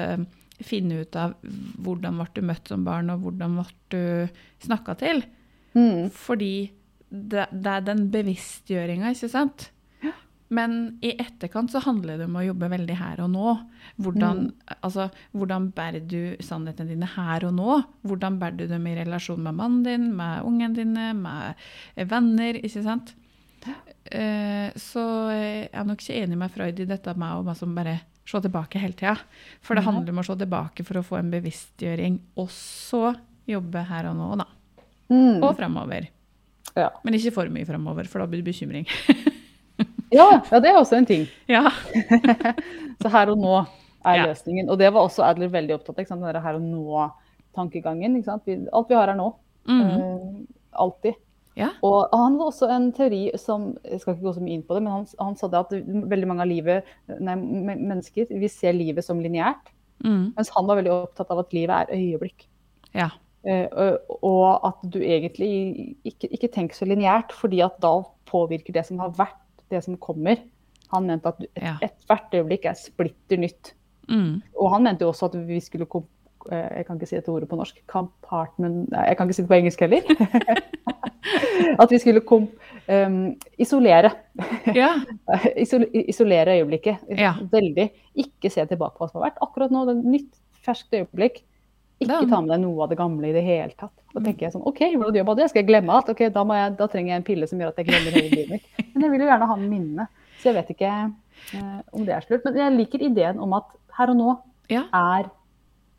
[0.60, 1.38] finne ut av
[1.80, 5.24] hvordan ble du møtt som barn, og hvordan ble du snakka til.
[5.78, 6.10] Mm.
[6.14, 6.54] Fordi
[7.10, 9.70] det, det er den bevisstgjøringa, ikke sant?
[10.50, 13.52] Men i etterkant så handler det om å jobbe veldig her og nå.
[14.02, 14.48] Hvordan,
[14.80, 17.76] altså, hvordan bærer du sannhetene dine her og nå?
[18.10, 22.58] Hvordan bærer du dem i relasjon med mannen din, med ungene dine, med venner?
[22.64, 23.14] ikke sant?
[24.10, 25.04] Eh, så
[25.36, 28.82] jeg er nok ikke enig med Freud i dette med å liksom bare se tilbake
[28.82, 29.18] hele tida.
[29.62, 33.12] For det handler om å se tilbake for å få en bevisstgjøring, og så
[33.50, 34.50] jobbe her og nå, da.
[35.10, 35.42] Mm.
[35.42, 36.10] Og framover.
[36.78, 36.90] Ja.
[37.04, 38.90] Men ikke for mye framover, for da blir det bekymring.
[40.12, 41.28] Ja, ja, det er også en ting.
[41.48, 41.70] ja.
[43.02, 43.56] Så her og nå
[44.06, 44.70] er løsningen.
[44.70, 46.20] Og det var også Adler veldig opptatt av.
[46.20, 48.18] Den her og nå-tankegangen.
[48.28, 49.34] alt vi har er nå.
[49.70, 49.82] Mhm.
[49.82, 51.14] uh, alltid.
[51.58, 51.70] ja.
[51.84, 54.74] Og han hadde også en teori som Jeg skal ikke gå så mye inn på
[54.78, 55.74] det, men han, han sa det at
[56.14, 56.84] veldig mange av livet,
[57.20, 59.74] nei, men- mennesker vi ser livet som lineært.
[60.04, 60.34] Mm.
[60.38, 62.48] Mens han var veldig opptatt av at livet er øyeblikk.
[62.96, 63.10] ja.
[63.48, 68.86] Uh, og at du egentlig ikke, ikke tenker så lineært, fordi at da påvirker det
[68.86, 69.38] som har vært,
[69.70, 70.38] det som kommer.
[70.92, 73.74] Han mente at et- ethvert øyeblikk er splitter nytt.
[74.10, 74.42] Mm.
[74.60, 76.04] Og han mente jo også at vi skulle kom,
[76.52, 77.82] eh, Jeg kan ikke si dette ordet på norsk.
[77.88, 80.02] Compartment jeg kan ikke si det på engelsk heller.
[81.84, 82.48] at vi skulle kom,
[82.90, 84.12] um, isolere.
[84.76, 84.90] ja.
[85.64, 86.98] Isol- isolere øyeblikket.
[87.18, 87.34] Ja.
[87.52, 87.90] Veldig.
[88.16, 89.42] Ikke se tilbake på hva som har vært.
[89.46, 91.44] Akkurat nå, det er et nytt, ferskt øyeblikk.
[92.00, 93.94] Ikke ta med deg noe av det gamle i det hele tatt.
[94.14, 95.50] Da tenker jeg sånn OK, hvordan gjør man det?
[95.52, 96.12] Skal jeg glemme alt?
[96.14, 98.30] Ok, da, må jeg, da trenger jeg en pille som gjør at jeg glemmer hele
[98.32, 98.70] livet mitt.
[98.94, 100.06] Men jeg vil jo gjerne ha minne.
[100.40, 102.46] Så jeg vet ikke eh, om det er slutt.
[102.48, 103.68] Men jeg liker ideen om at
[104.00, 104.30] her og nå
[104.72, 104.86] Ja.
[104.96, 105.28] er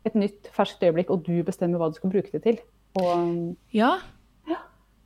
[0.09, 2.57] et nytt, ferskt øyeblikk, og du bestemmer hva du skal bruke det til.
[2.97, 3.99] Og ja.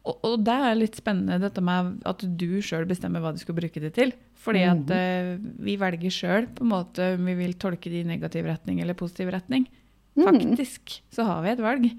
[0.05, 3.55] Og, og det er litt spennende dette med at du sjøl bestemmer hva du skal
[3.57, 4.11] bruke det til.
[4.37, 5.31] Fordi at eh,
[5.65, 8.93] vi velger sjøl på en måte om vi vil tolke det i negativ retning eller
[8.97, 9.65] positiv retning.
[10.23, 11.89] Faktisk så har vi et valg.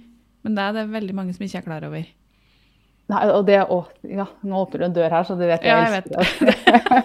[0.46, 2.07] Men det er det veldig mange som ikke er klar over.
[3.09, 5.70] Nei, og det, å, ja, nå åpner du en dør her, så det vet jeg.
[5.70, 7.05] Ja, jeg elsker det.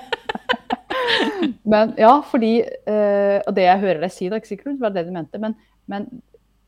[1.73, 4.83] men ja, fordi eh, Og det jeg hører deg si, det er ikke sikkert det
[4.85, 5.55] var det du mente, men,
[5.91, 6.07] men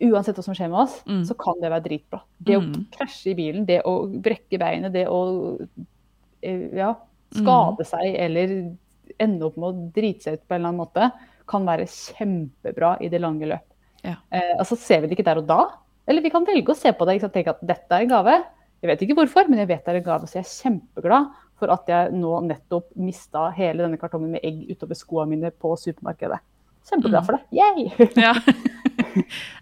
[0.03, 1.23] uansett hva som skjer med oss, Mm.
[1.29, 2.19] så kan det være dritbra.
[2.43, 2.85] Det å Mm.
[2.91, 5.21] krasje i bilen, det å brekke beinet, det å
[6.43, 6.93] eh, ja,
[7.33, 7.39] Mm.
[7.41, 8.51] skade seg eller
[9.19, 11.07] ende opp med å drite seg ut på en eller annen måte,
[11.49, 13.65] kan være kjempebra i det lange løp.
[14.03, 14.15] Ja.
[14.31, 15.61] Eh, altså Ser vi det ikke der og da?
[16.07, 18.43] Eller vi kan velge å se på det og tenke at dette er en gave.
[18.83, 21.29] Jeg vet ikke hvorfor, men jeg vet det er en gave, så jeg er kjempeglad
[21.59, 25.71] for at jeg nå nettopp mista hele denne kartongen med egg utover skoene mine på
[25.79, 26.39] supermarkedet.
[26.89, 27.25] Kjempeglad Mm.
[27.25, 27.43] for det.
[27.55, 28.11] Yay!
[28.19, 28.33] Ja.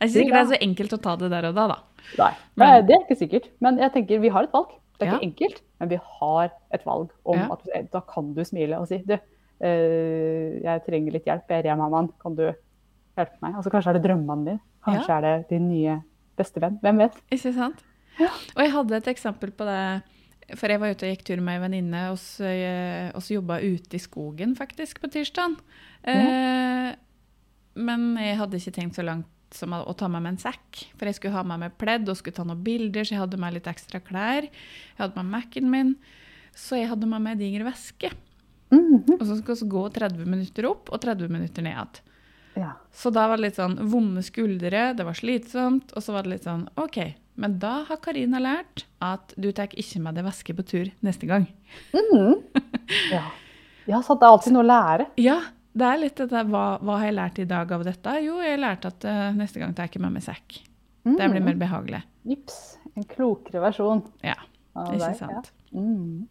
[0.01, 1.77] Jeg er ikke det er så enkelt å ta det der og da, da.
[2.17, 3.49] Nei, Men- Nei, det er ikke sikkert.
[3.62, 4.71] Men jeg tenker vi har et valg.
[4.97, 5.19] Det er Ja.
[5.19, 7.47] ikke enkelt, men vi har et valg om Ja.
[7.54, 11.75] at da kan du smile og si du, eh, jeg trenger litt hjelp, jeg er
[11.75, 12.54] mammaen, kan du
[13.21, 13.57] hjelpe meg?
[13.60, 14.63] Altså Kanskje er det drømmene dine.
[14.86, 15.99] Kanskje er det din nye
[16.39, 16.79] bestevenn?
[16.84, 17.19] Hvem vet?
[17.31, 17.84] Ikke sant?
[18.21, 19.84] Og jeg hadde et eksempel på det.
[20.60, 23.62] For jeg var ute og gikk tur med ei venninne, og så, eh, så jobba
[23.63, 25.55] ute i skogen faktisk på tirsdag.
[26.03, 26.89] Eh,
[27.79, 30.81] men jeg hadde ikke tenkt så langt som å ta med meg en sekk.
[30.97, 33.39] For jeg skulle ha med meg pledd og skulle ta noen bilder, så jeg hadde
[33.39, 34.47] med litt ekstra klær.
[34.47, 35.95] Jeg hadde med Mac-en min.
[36.57, 38.12] Så jeg hadde med meg ei diger veske.
[38.71, 39.19] Mhm.
[39.19, 42.01] Og så skulle vi gå 30 minutter opp og 30 minutter ned igjen.
[42.58, 42.74] Ja.
[42.92, 46.34] Så da var det litt sånn vonde skuldre, det var slitsomt, og så var det
[46.36, 47.00] litt sånn OK,
[47.40, 51.30] Men da har Karina lært at du tar ikke med deg væske på tur neste
[51.30, 51.48] gang.
[51.96, 52.42] Mm.
[53.12, 53.24] Ja.
[53.88, 55.06] ja, så det er alltid noe å lære.
[55.24, 55.38] Ja,
[55.72, 58.16] det er litt dette hva, hva har jeg lært i dag av dette?
[58.26, 60.58] Jo, jeg lærte at uh, neste gang tar jeg ikke med meg sekk.
[61.08, 61.16] Mm.
[61.16, 62.02] Det blir mer behagelig.
[62.28, 62.58] Jips.
[63.00, 64.04] En klokere versjon.
[64.28, 64.36] Ja,
[64.92, 65.52] ikke sant.
[65.72, 65.80] Ja.
[65.80, 66.28] Mm.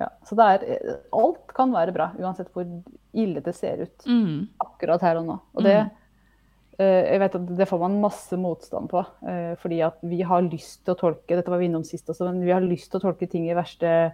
[0.00, 0.08] Ja.
[0.28, 2.66] Så det er Alt kan være bra, uansett hvor
[3.16, 4.48] ille det ser ut Mm.
[4.60, 5.40] akkurat her og nå.
[5.56, 5.76] Og det
[6.78, 9.04] eh, jeg vet at det får man masse motstand på.
[9.26, 12.24] eh, fordi at vi har lyst til å tolke dette var vi innom sist også,
[12.30, 14.12] men vi har lyst til å tolke ting i verste,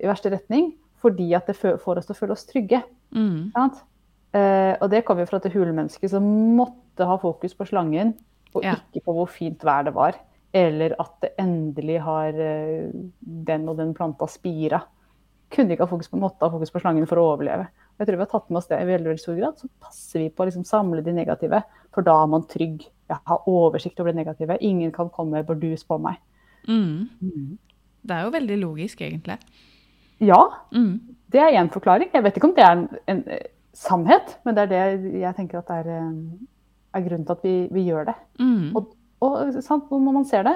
[0.00, 2.82] i verste retning fordi at det får oss til å føle oss trygge.
[3.14, 3.52] Mm.
[3.54, 3.82] Sant?
[4.34, 6.24] Eh, og det kommer jo fra et hulmenneske som
[6.56, 8.14] måtte ha fokus på slangen,
[8.54, 8.74] og Ja.
[8.74, 10.14] ikke på hvor fint vær det var.
[10.52, 12.90] Eller at det endelig har eh,
[13.22, 14.82] den og den planta spira.
[15.54, 17.68] Kunne ikke ha fokus på, måtte ha fokus på slangen for å overleve.
[17.98, 19.58] Jeg tror vi har tatt med oss det i veldig, veldig stor grad.
[19.58, 21.62] Så passer vi på å liksom samle de negative,
[21.94, 22.84] for da er man trygg.
[23.08, 24.58] Jeg har oversikt over det negative.
[24.60, 26.20] Ingen kan komme bardus på meg.
[26.68, 27.08] Mm.
[28.04, 29.38] Det er jo veldig logisk, egentlig.
[30.18, 31.00] Ja, Mm.
[31.30, 32.08] Det er én forklaring.
[32.12, 35.36] Jeg vet ikke om det er en, en eh, sannhet, men det er det jeg
[35.36, 36.38] tenker at det er, eh,
[36.96, 38.14] er grunnen til at vi, vi gjør det.
[38.40, 38.76] Mm.
[38.76, 40.54] Og, og sant, når man ser det,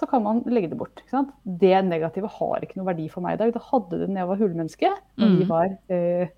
[0.00, 0.96] så kan man legge det bort.
[1.02, 1.32] Ikke sant?
[1.44, 3.52] Det negative har ikke noe verdi for meg i dag.
[3.54, 5.50] Det hadde det da jeg var hullmenneske, når vi Mm.
[5.52, 6.28] var, eh,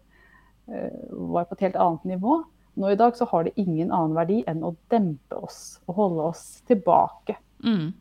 [0.68, 0.90] eh,
[1.32, 2.42] var på et helt annet nivå.
[2.76, 6.22] Nå i dag så har det ingen annen verdi enn å dempe oss og holde
[6.30, 7.36] oss tilbake.
[7.62, 7.92] Mm.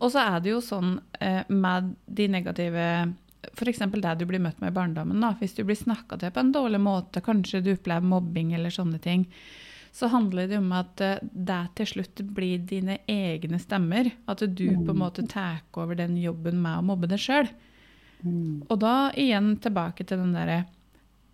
[0.00, 3.14] Og så er det jo sånn eh, med de negative
[3.54, 3.78] F.eks.
[3.78, 5.20] det du blir møtt med i barndommen.
[5.20, 5.34] Da.
[5.38, 8.98] Hvis du blir snakka til på en dårlig måte, kanskje du opplever mobbing eller sånne
[9.00, 9.26] ting,
[9.94, 14.10] så handler det om at eh, det til slutt blir dine egne stemmer.
[14.26, 17.50] At du på en måte tar over den jobben med å mobbe deg sjøl.
[18.72, 20.64] Og da igjen tilbake til den derre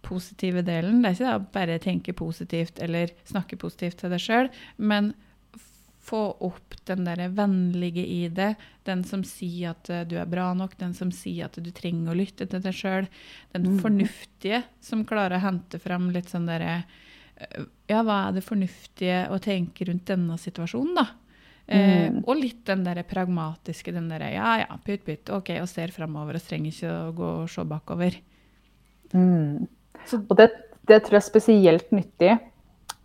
[0.05, 1.01] positive delen.
[1.01, 5.12] Det er ikke det bare tenke positivt eller snakke positivt til deg sjøl, men
[6.11, 8.55] få opp den der vennlige i det.
[8.88, 12.12] Den som sier at eh, du er bra nok, den som sier at du trenger
[12.12, 13.09] å lytte til deg sjøl.
[13.55, 16.83] Den fornuftige som klarer å hente fram litt sånn derre
[17.88, 21.07] Ja, hva er det fornuftige å tenke rundt denne situasjonen, da?
[21.68, 22.24] Eh, Mm.
[22.26, 26.35] og litt den der pragmatiske, den derre ja ja, pytt pytt, OK, og ser framover
[26.35, 28.16] og trenger ikke å gå og se bakover.
[29.14, 29.68] Mm.
[30.07, 30.50] Så Og det,
[30.88, 32.38] det tror jeg er spesielt nyttig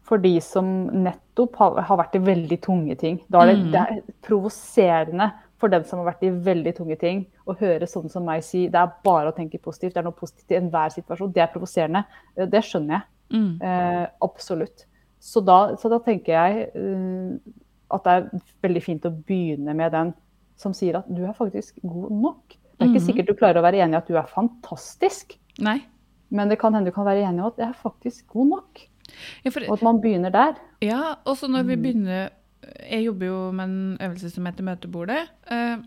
[0.06, 3.20] for de som nettopp har, har vært i veldig tunge ting.
[3.30, 3.72] Da er det, Mm.
[3.72, 8.10] det er provoserende for dem som har vært i veldig tunge ting, å høre sånn
[8.12, 10.90] som meg si det er bare å tenke positivt, det er noe positivt i enhver
[10.92, 11.32] situasjon.
[11.34, 12.06] Det er provoserende.
[12.38, 13.02] Eh, Det skjønner jeg.
[13.36, 14.86] Mm, Eh, absolutt.
[15.20, 17.38] Så da, så da tenker jeg uh,
[17.96, 20.14] at det er veldig fint å begynne med den
[20.58, 22.56] som sier at du er faktisk god nok.
[22.78, 23.08] Det er ikke Mhm.
[23.08, 25.38] sikkert du klarer å være enig i at du er fantastisk.
[25.60, 25.82] nei.
[26.32, 28.80] Men det kan hende du kan være enig i at jeg er faktisk god nok.
[29.46, 30.56] Ja, for, Og at man begynner der.
[30.82, 31.82] Ja, og så når vi Mm.
[31.84, 32.30] begynner
[32.90, 35.28] Jeg jobber jo med en øvelse som heter Møtebordet.
[35.52, 35.78] eh,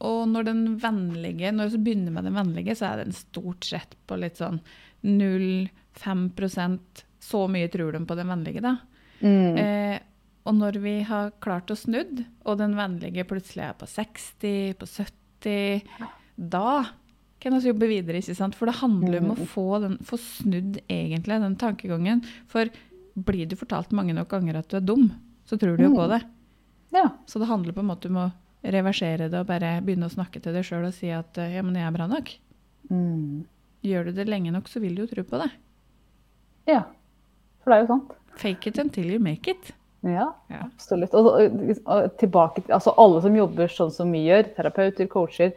[0.00, 3.94] Og når den vennlige, når vi begynner med den vennlige, så er den stort sett
[4.08, 4.60] på litt sånn
[5.02, 6.78] 0-5
[7.22, 8.76] Så mye tror de på den vennlige, da.
[9.22, 9.56] Mm.
[9.58, 9.98] Eh,
[10.44, 14.88] og når vi har klart å snudd, og den vennlige plutselig er på 60, på
[14.90, 15.82] 70,
[16.36, 16.84] da
[17.42, 18.54] kan vi jobbe videre, ikke sant?
[18.58, 19.46] For det handler om å Mm.
[19.46, 22.24] få, den, få snudd egentlig den tankegangen.
[22.46, 22.66] For
[23.16, 25.12] blir du fortalt mange nok ganger at du er dum,
[25.46, 26.18] så tror du jo på Mm.
[26.18, 26.22] det.
[26.92, 27.08] Ja.
[27.26, 28.32] Så det handler på en måte om å
[28.64, 31.62] reversere det og bare begynne å snakke til deg sjøl og si at eh, ja,
[31.62, 32.30] men jeg er bra nok.
[32.90, 33.44] Mm.
[33.82, 35.50] Gjør du det lenge nok, så vil du jo tro på det.
[36.70, 36.82] ja.
[37.62, 38.12] For det er jo sant.
[38.40, 39.72] Fake it until you make it.
[40.02, 40.64] Ja, Ja.
[40.66, 41.12] absolutt.
[41.14, 45.52] Og, og, og tilbake til altså alle som jobber sånn som vi gjør, terapeuter, coacher,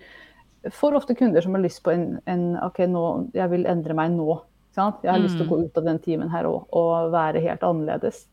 [0.69, 4.11] får ofte kunder som har lyst på en, en OK, nå, jeg vil endre meg
[4.13, 4.39] nå.
[4.75, 5.01] Sant?
[5.03, 5.49] Jeg har lyst til å Mm.
[5.55, 8.25] gå ut av den timen her òg og være helt annerledes.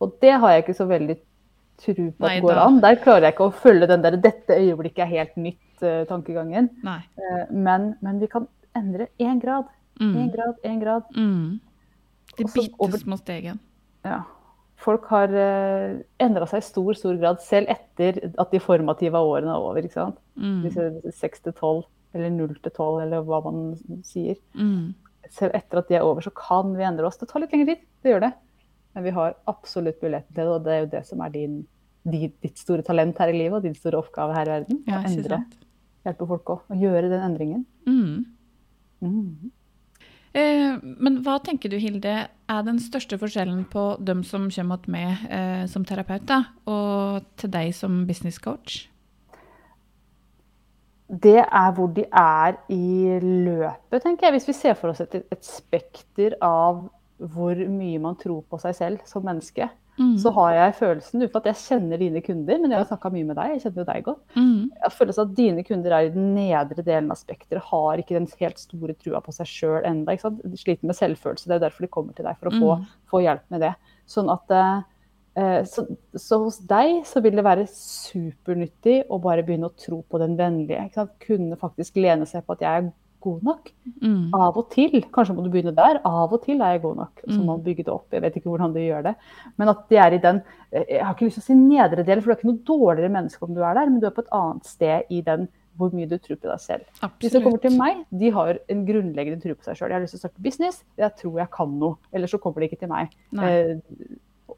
[0.00, 1.16] Og det har jeg ikke så veldig
[1.82, 2.66] tro på at Nei går da.
[2.66, 2.80] an.
[2.80, 6.68] Der klarer jeg ikke å følge den der 'dette øyeblikket er helt nytt'-tankegangen.
[6.84, 8.46] Uh, men, men vi kan
[8.78, 9.70] endre én grad.
[10.00, 10.30] Mm.
[10.32, 11.10] Grad, én grad.
[11.16, 11.60] Mm.
[12.36, 13.60] De bitte små stegene.
[14.04, 14.22] Ja.
[14.84, 19.54] Folk har uh, endra seg i stor, stor grad, selv etter at de formative årene
[19.54, 19.84] er over.
[19.86, 20.18] ikke sant?
[20.36, 20.60] Mm.
[20.66, 21.84] Disse 6 til 12,
[22.18, 23.62] eller 0 til 12, eller hva man
[24.06, 24.36] sier.
[24.58, 24.92] Mm.
[25.32, 27.20] Selv etter at de er over, så kan vi endre oss.
[27.20, 28.34] Det tar litt lengre tid, det gjør det.
[28.94, 31.56] Men vi har absolutt muligheten til det, og det er jo det som er din,
[32.04, 34.82] ditt store talent her i livet, og din store oppgave her i verden.
[34.90, 35.40] Ja, å endre,
[36.04, 37.64] hjelpe folk å gjøre den endringen.
[37.88, 38.33] Mm.
[39.04, 39.52] Mm.
[40.34, 44.96] Eh, men hva tenker du, Hilde, er den største forskjellen på dem som kommer til
[44.96, 48.84] meg eh, som terapeut, da, og til deg som business coach?
[51.22, 54.32] det er hvor de er i løpet, tenker jeg.
[54.32, 56.86] Hvis vi ser for oss et, et spekter av
[57.18, 59.68] hvor mye man tror på seg selv som menneske,
[59.98, 60.16] Mm.
[60.18, 63.24] så har jeg følelsen, uten at jeg kjenner dine kunder, men jeg har snakka mye
[63.28, 64.70] med deg, jeg kjenner jo deg godt, Mm.
[64.82, 68.26] jeg følelsen at dine kunder er i den nedre delen av spekteret, har ikke den
[68.40, 70.06] helt store trua på seg sjøl ennå.
[70.42, 72.86] De sliter med selvfølelse, det er derfor de kommer til deg, for å få, Mm.
[73.10, 73.74] få hjelp med det.
[74.06, 74.82] Sånn at eh,
[75.36, 75.86] eh, så,
[76.16, 80.36] så hos deg så vil det være supernyttig å bare begynne å tro på den
[80.36, 81.06] vennlige.
[81.24, 82.92] Kunne faktisk lene seg på at jeg er
[83.24, 83.70] god nok.
[84.02, 84.28] Mm.
[84.36, 87.22] Av og til, kanskje må du begynne der, av og til er jeg god nok.
[87.24, 87.40] Så Mm.
[87.40, 88.06] må man bygge det opp.
[88.12, 89.14] Jeg vet ikke hvordan du gjør det.
[89.58, 92.04] Men at de er i den eh, Jeg har ikke lyst til å si nedre
[92.04, 94.14] del, for du er ikke noe dårligere menneske om du er der, men du er
[94.16, 96.84] på et annet sted i den hvor mye du tror på deg selv.
[97.18, 99.88] De som kommer til meg, de har en grunnleggende tro på seg sjøl.
[99.90, 101.96] Jeg har lyst til å starte business, jeg tror jeg kan noe.
[102.14, 103.10] Ellers så kommer de ikke til meg.
[103.34, 103.74] Eh,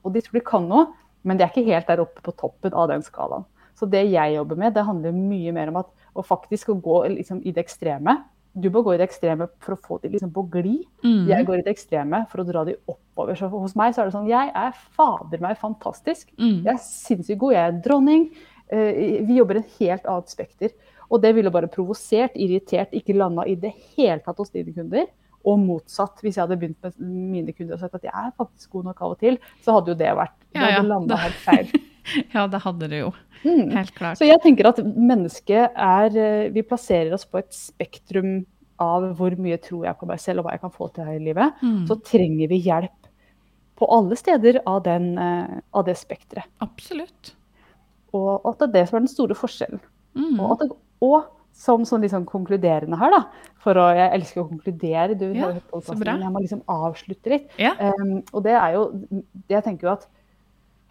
[0.05, 0.89] og de tror de kan noe,
[1.25, 3.47] men de er ikke helt der oppe på toppen av den skalaen.
[3.77, 5.87] Så det jeg jobber med, det handler mye mer om at
[6.17, 8.19] å faktisk gå liksom, i det ekstreme.
[8.57, 10.87] Du må gå i det ekstreme for å få de liksom, på glid.
[11.05, 11.27] Mm.
[11.29, 13.37] Jeg går i det ekstreme for å dra de oppover.
[13.37, 16.31] Så hos meg så er det sånn Jeg er fader meg fantastisk.
[16.41, 16.63] Mm.
[16.65, 17.53] Jeg er sinnssykt god.
[17.53, 18.25] Jeg er dronning.
[18.73, 20.73] Eh, Vi jobber en helt annet spekter.
[21.11, 25.05] Og det ville bare provosert, irritert, ikke landa i det hele tatt hos dine kunder.
[25.47, 26.19] Og motsatt.
[26.25, 26.97] Hvis jeg hadde begynt med
[27.37, 29.93] mine kunder og sagt at jeg er faktisk god nok av og til, så hadde
[29.93, 30.79] jo det vært Det Ja, ja.
[30.81, 31.69] hadde landa helt feil.
[32.35, 33.13] Ja, det hadde det jo.
[33.43, 33.71] Mm.
[33.75, 34.19] Helt klart.
[34.19, 38.41] Så jeg tenker at mennesket er eh, Vi plasserer oss på et spektrum
[38.83, 41.17] av hvor mye tror jeg på meg selv og hva jeg kan få til her
[41.17, 41.63] i livet.
[41.65, 41.85] Mm.
[41.89, 43.11] Så trenger vi hjelp
[43.77, 46.49] på alle steder av, den, eh, av det spekteret.
[46.65, 47.35] Absolutt.
[48.17, 49.81] Og at det er det som er den store forskjellen.
[50.17, 50.39] Mm.
[50.41, 50.69] Og, det,
[51.05, 51.17] og
[51.57, 53.51] som sånn liksom konkluderende her, da.
[53.65, 55.17] For å, jeg elsker å konkludere.
[55.19, 57.49] Du Ja, jeg må liksom avslutte litt.
[57.61, 57.75] Ja.
[57.81, 58.85] Um, og det er jo
[59.51, 60.07] Jeg tenker jo at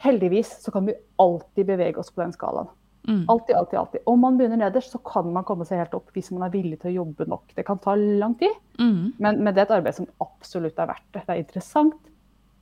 [0.05, 2.67] heldigvis så kan vi alltid bevege oss på den skalaen.
[3.07, 3.25] Mm.
[3.29, 4.01] Alltid, alltid, alltid.
[4.09, 6.79] Om man begynner nederst, så kan man komme seg helt opp hvis man er villig
[6.81, 7.51] til å jobbe nok.
[7.57, 9.13] Det kan ta lang tid, Mm.
[9.21, 11.21] men, men det er et arbeid som absolutt er verdt det.
[11.27, 12.09] Det er interessant,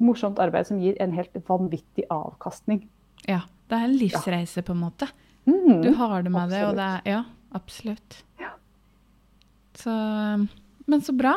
[0.04, 2.84] morsomt arbeid som gir en helt vanvittig avkastning.
[3.28, 3.42] Ja.
[3.72, 5.08] Det er en livsreise, på en måte.
[5.48, 5.80] Mm.
[5.82, 6.78] Du har det med det, og absolutt.
[6.78, 7.22] det er Ja,
[7.56, 8.18] absolutt.
[8.44, 8.50] Ja.
[9.80, 9.94] Så
[10.86, 11.34] Men så bra.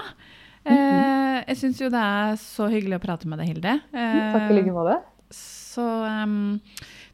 [0.67, 3.77] Eh, jeg syns jo det er så hyggelig å prate med deg, Hilde.
[3.95, 4.97] Eh, Takk i like måte.
[5.35, 6.61] Så um,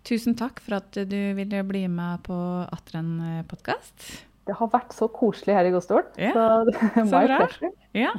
[0.06, 2.36] tusen takk for at du ville bli med på
[2.66, 3.14] atter en
[3.50, 4.10] podkast.
[4.46, 6.08] Det har vært så koselig her i godstolen.
[6.18, 7.46] Ja, så så bra.
[7.94, 8.14] Ja.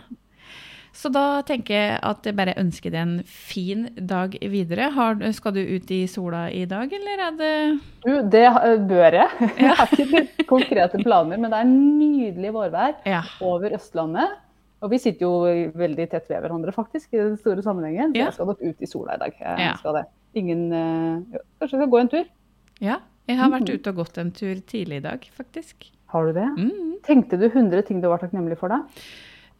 [0.93, 4.91] Så da tenker jeg at jeg bare ønsker deg en fin dag videre.
[4.93, 7.53] Har, skal du ut i sola i dag, eller er det
[8.05, 9.49] Du, det eh, bør jeg.
[9.63, 13.23] Jeg har ikke konkrete planer, men det er nydelig vårvær Ja.
[13.41, 14.37] over Østlandet.
[14.83, 18.11] Og vi sitter jo veldig tett ved hverandre, faktisk, i den store sammenhengen.
[18.13, 18.25] Så Ja.
[18.27, 19.33] jeg skal nok ut i sola i dag.
[19.39, 20.05] Jeg skal det.
[20.35, 22.25] Ingen eh, jo, Kanskje vi skal gå en tur?
[22.81, 22.97] ja.
[23.25, 23.75] Jeg har vært Mhm.
[23.79, 25.85] ute og gått en tur tidlig i dag, faktisk.
[26.07, 26.43] Har du det?
[26.57, 26.99] Mm.
[27.03, 28.81] Tenkte du 100 ting du var takknemlig for da?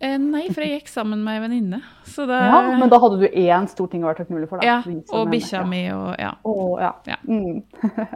[0.02, 1.82] Eh, nei, for jeg gikk sammen med ei venninne.
[2.04, 4.66] Så da Ja, men da hadde du én stor ting å være takknemlig for, da.
[4.68, 6.34] Ja, og bikkja mi og ja.
[6.44, 6.92] Å, ja.
[7.08, 7.16] Ja.
[7.26, 7.64] Mm.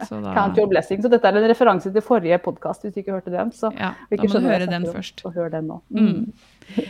[0.03, 1.01] Så da, Count your blessing.
[1.01, 3.51] Så dette er en referanse til forrige podkast, hvis du ikke hørte den.
[3.51, 5.21] Så ja, vi da må du høre den først.
[5.23, 5.81] Så hør den nå.
[5.89, 6.33] Mm.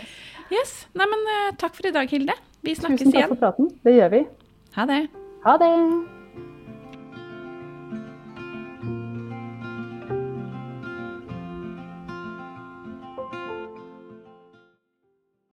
[0.52, 0.88] Yes.
[0.96, 2.32] Nei, men eh, takk for i dag, Hilde.
[2.64, 3.34] Vi snakkes Tusen takk igjen.
[3.34, 3.68] for praten.
[3.84, 4.22] Det gjør vi.
[4.78, 5.02] Ha det.
[5.44, 5.72] Ha det!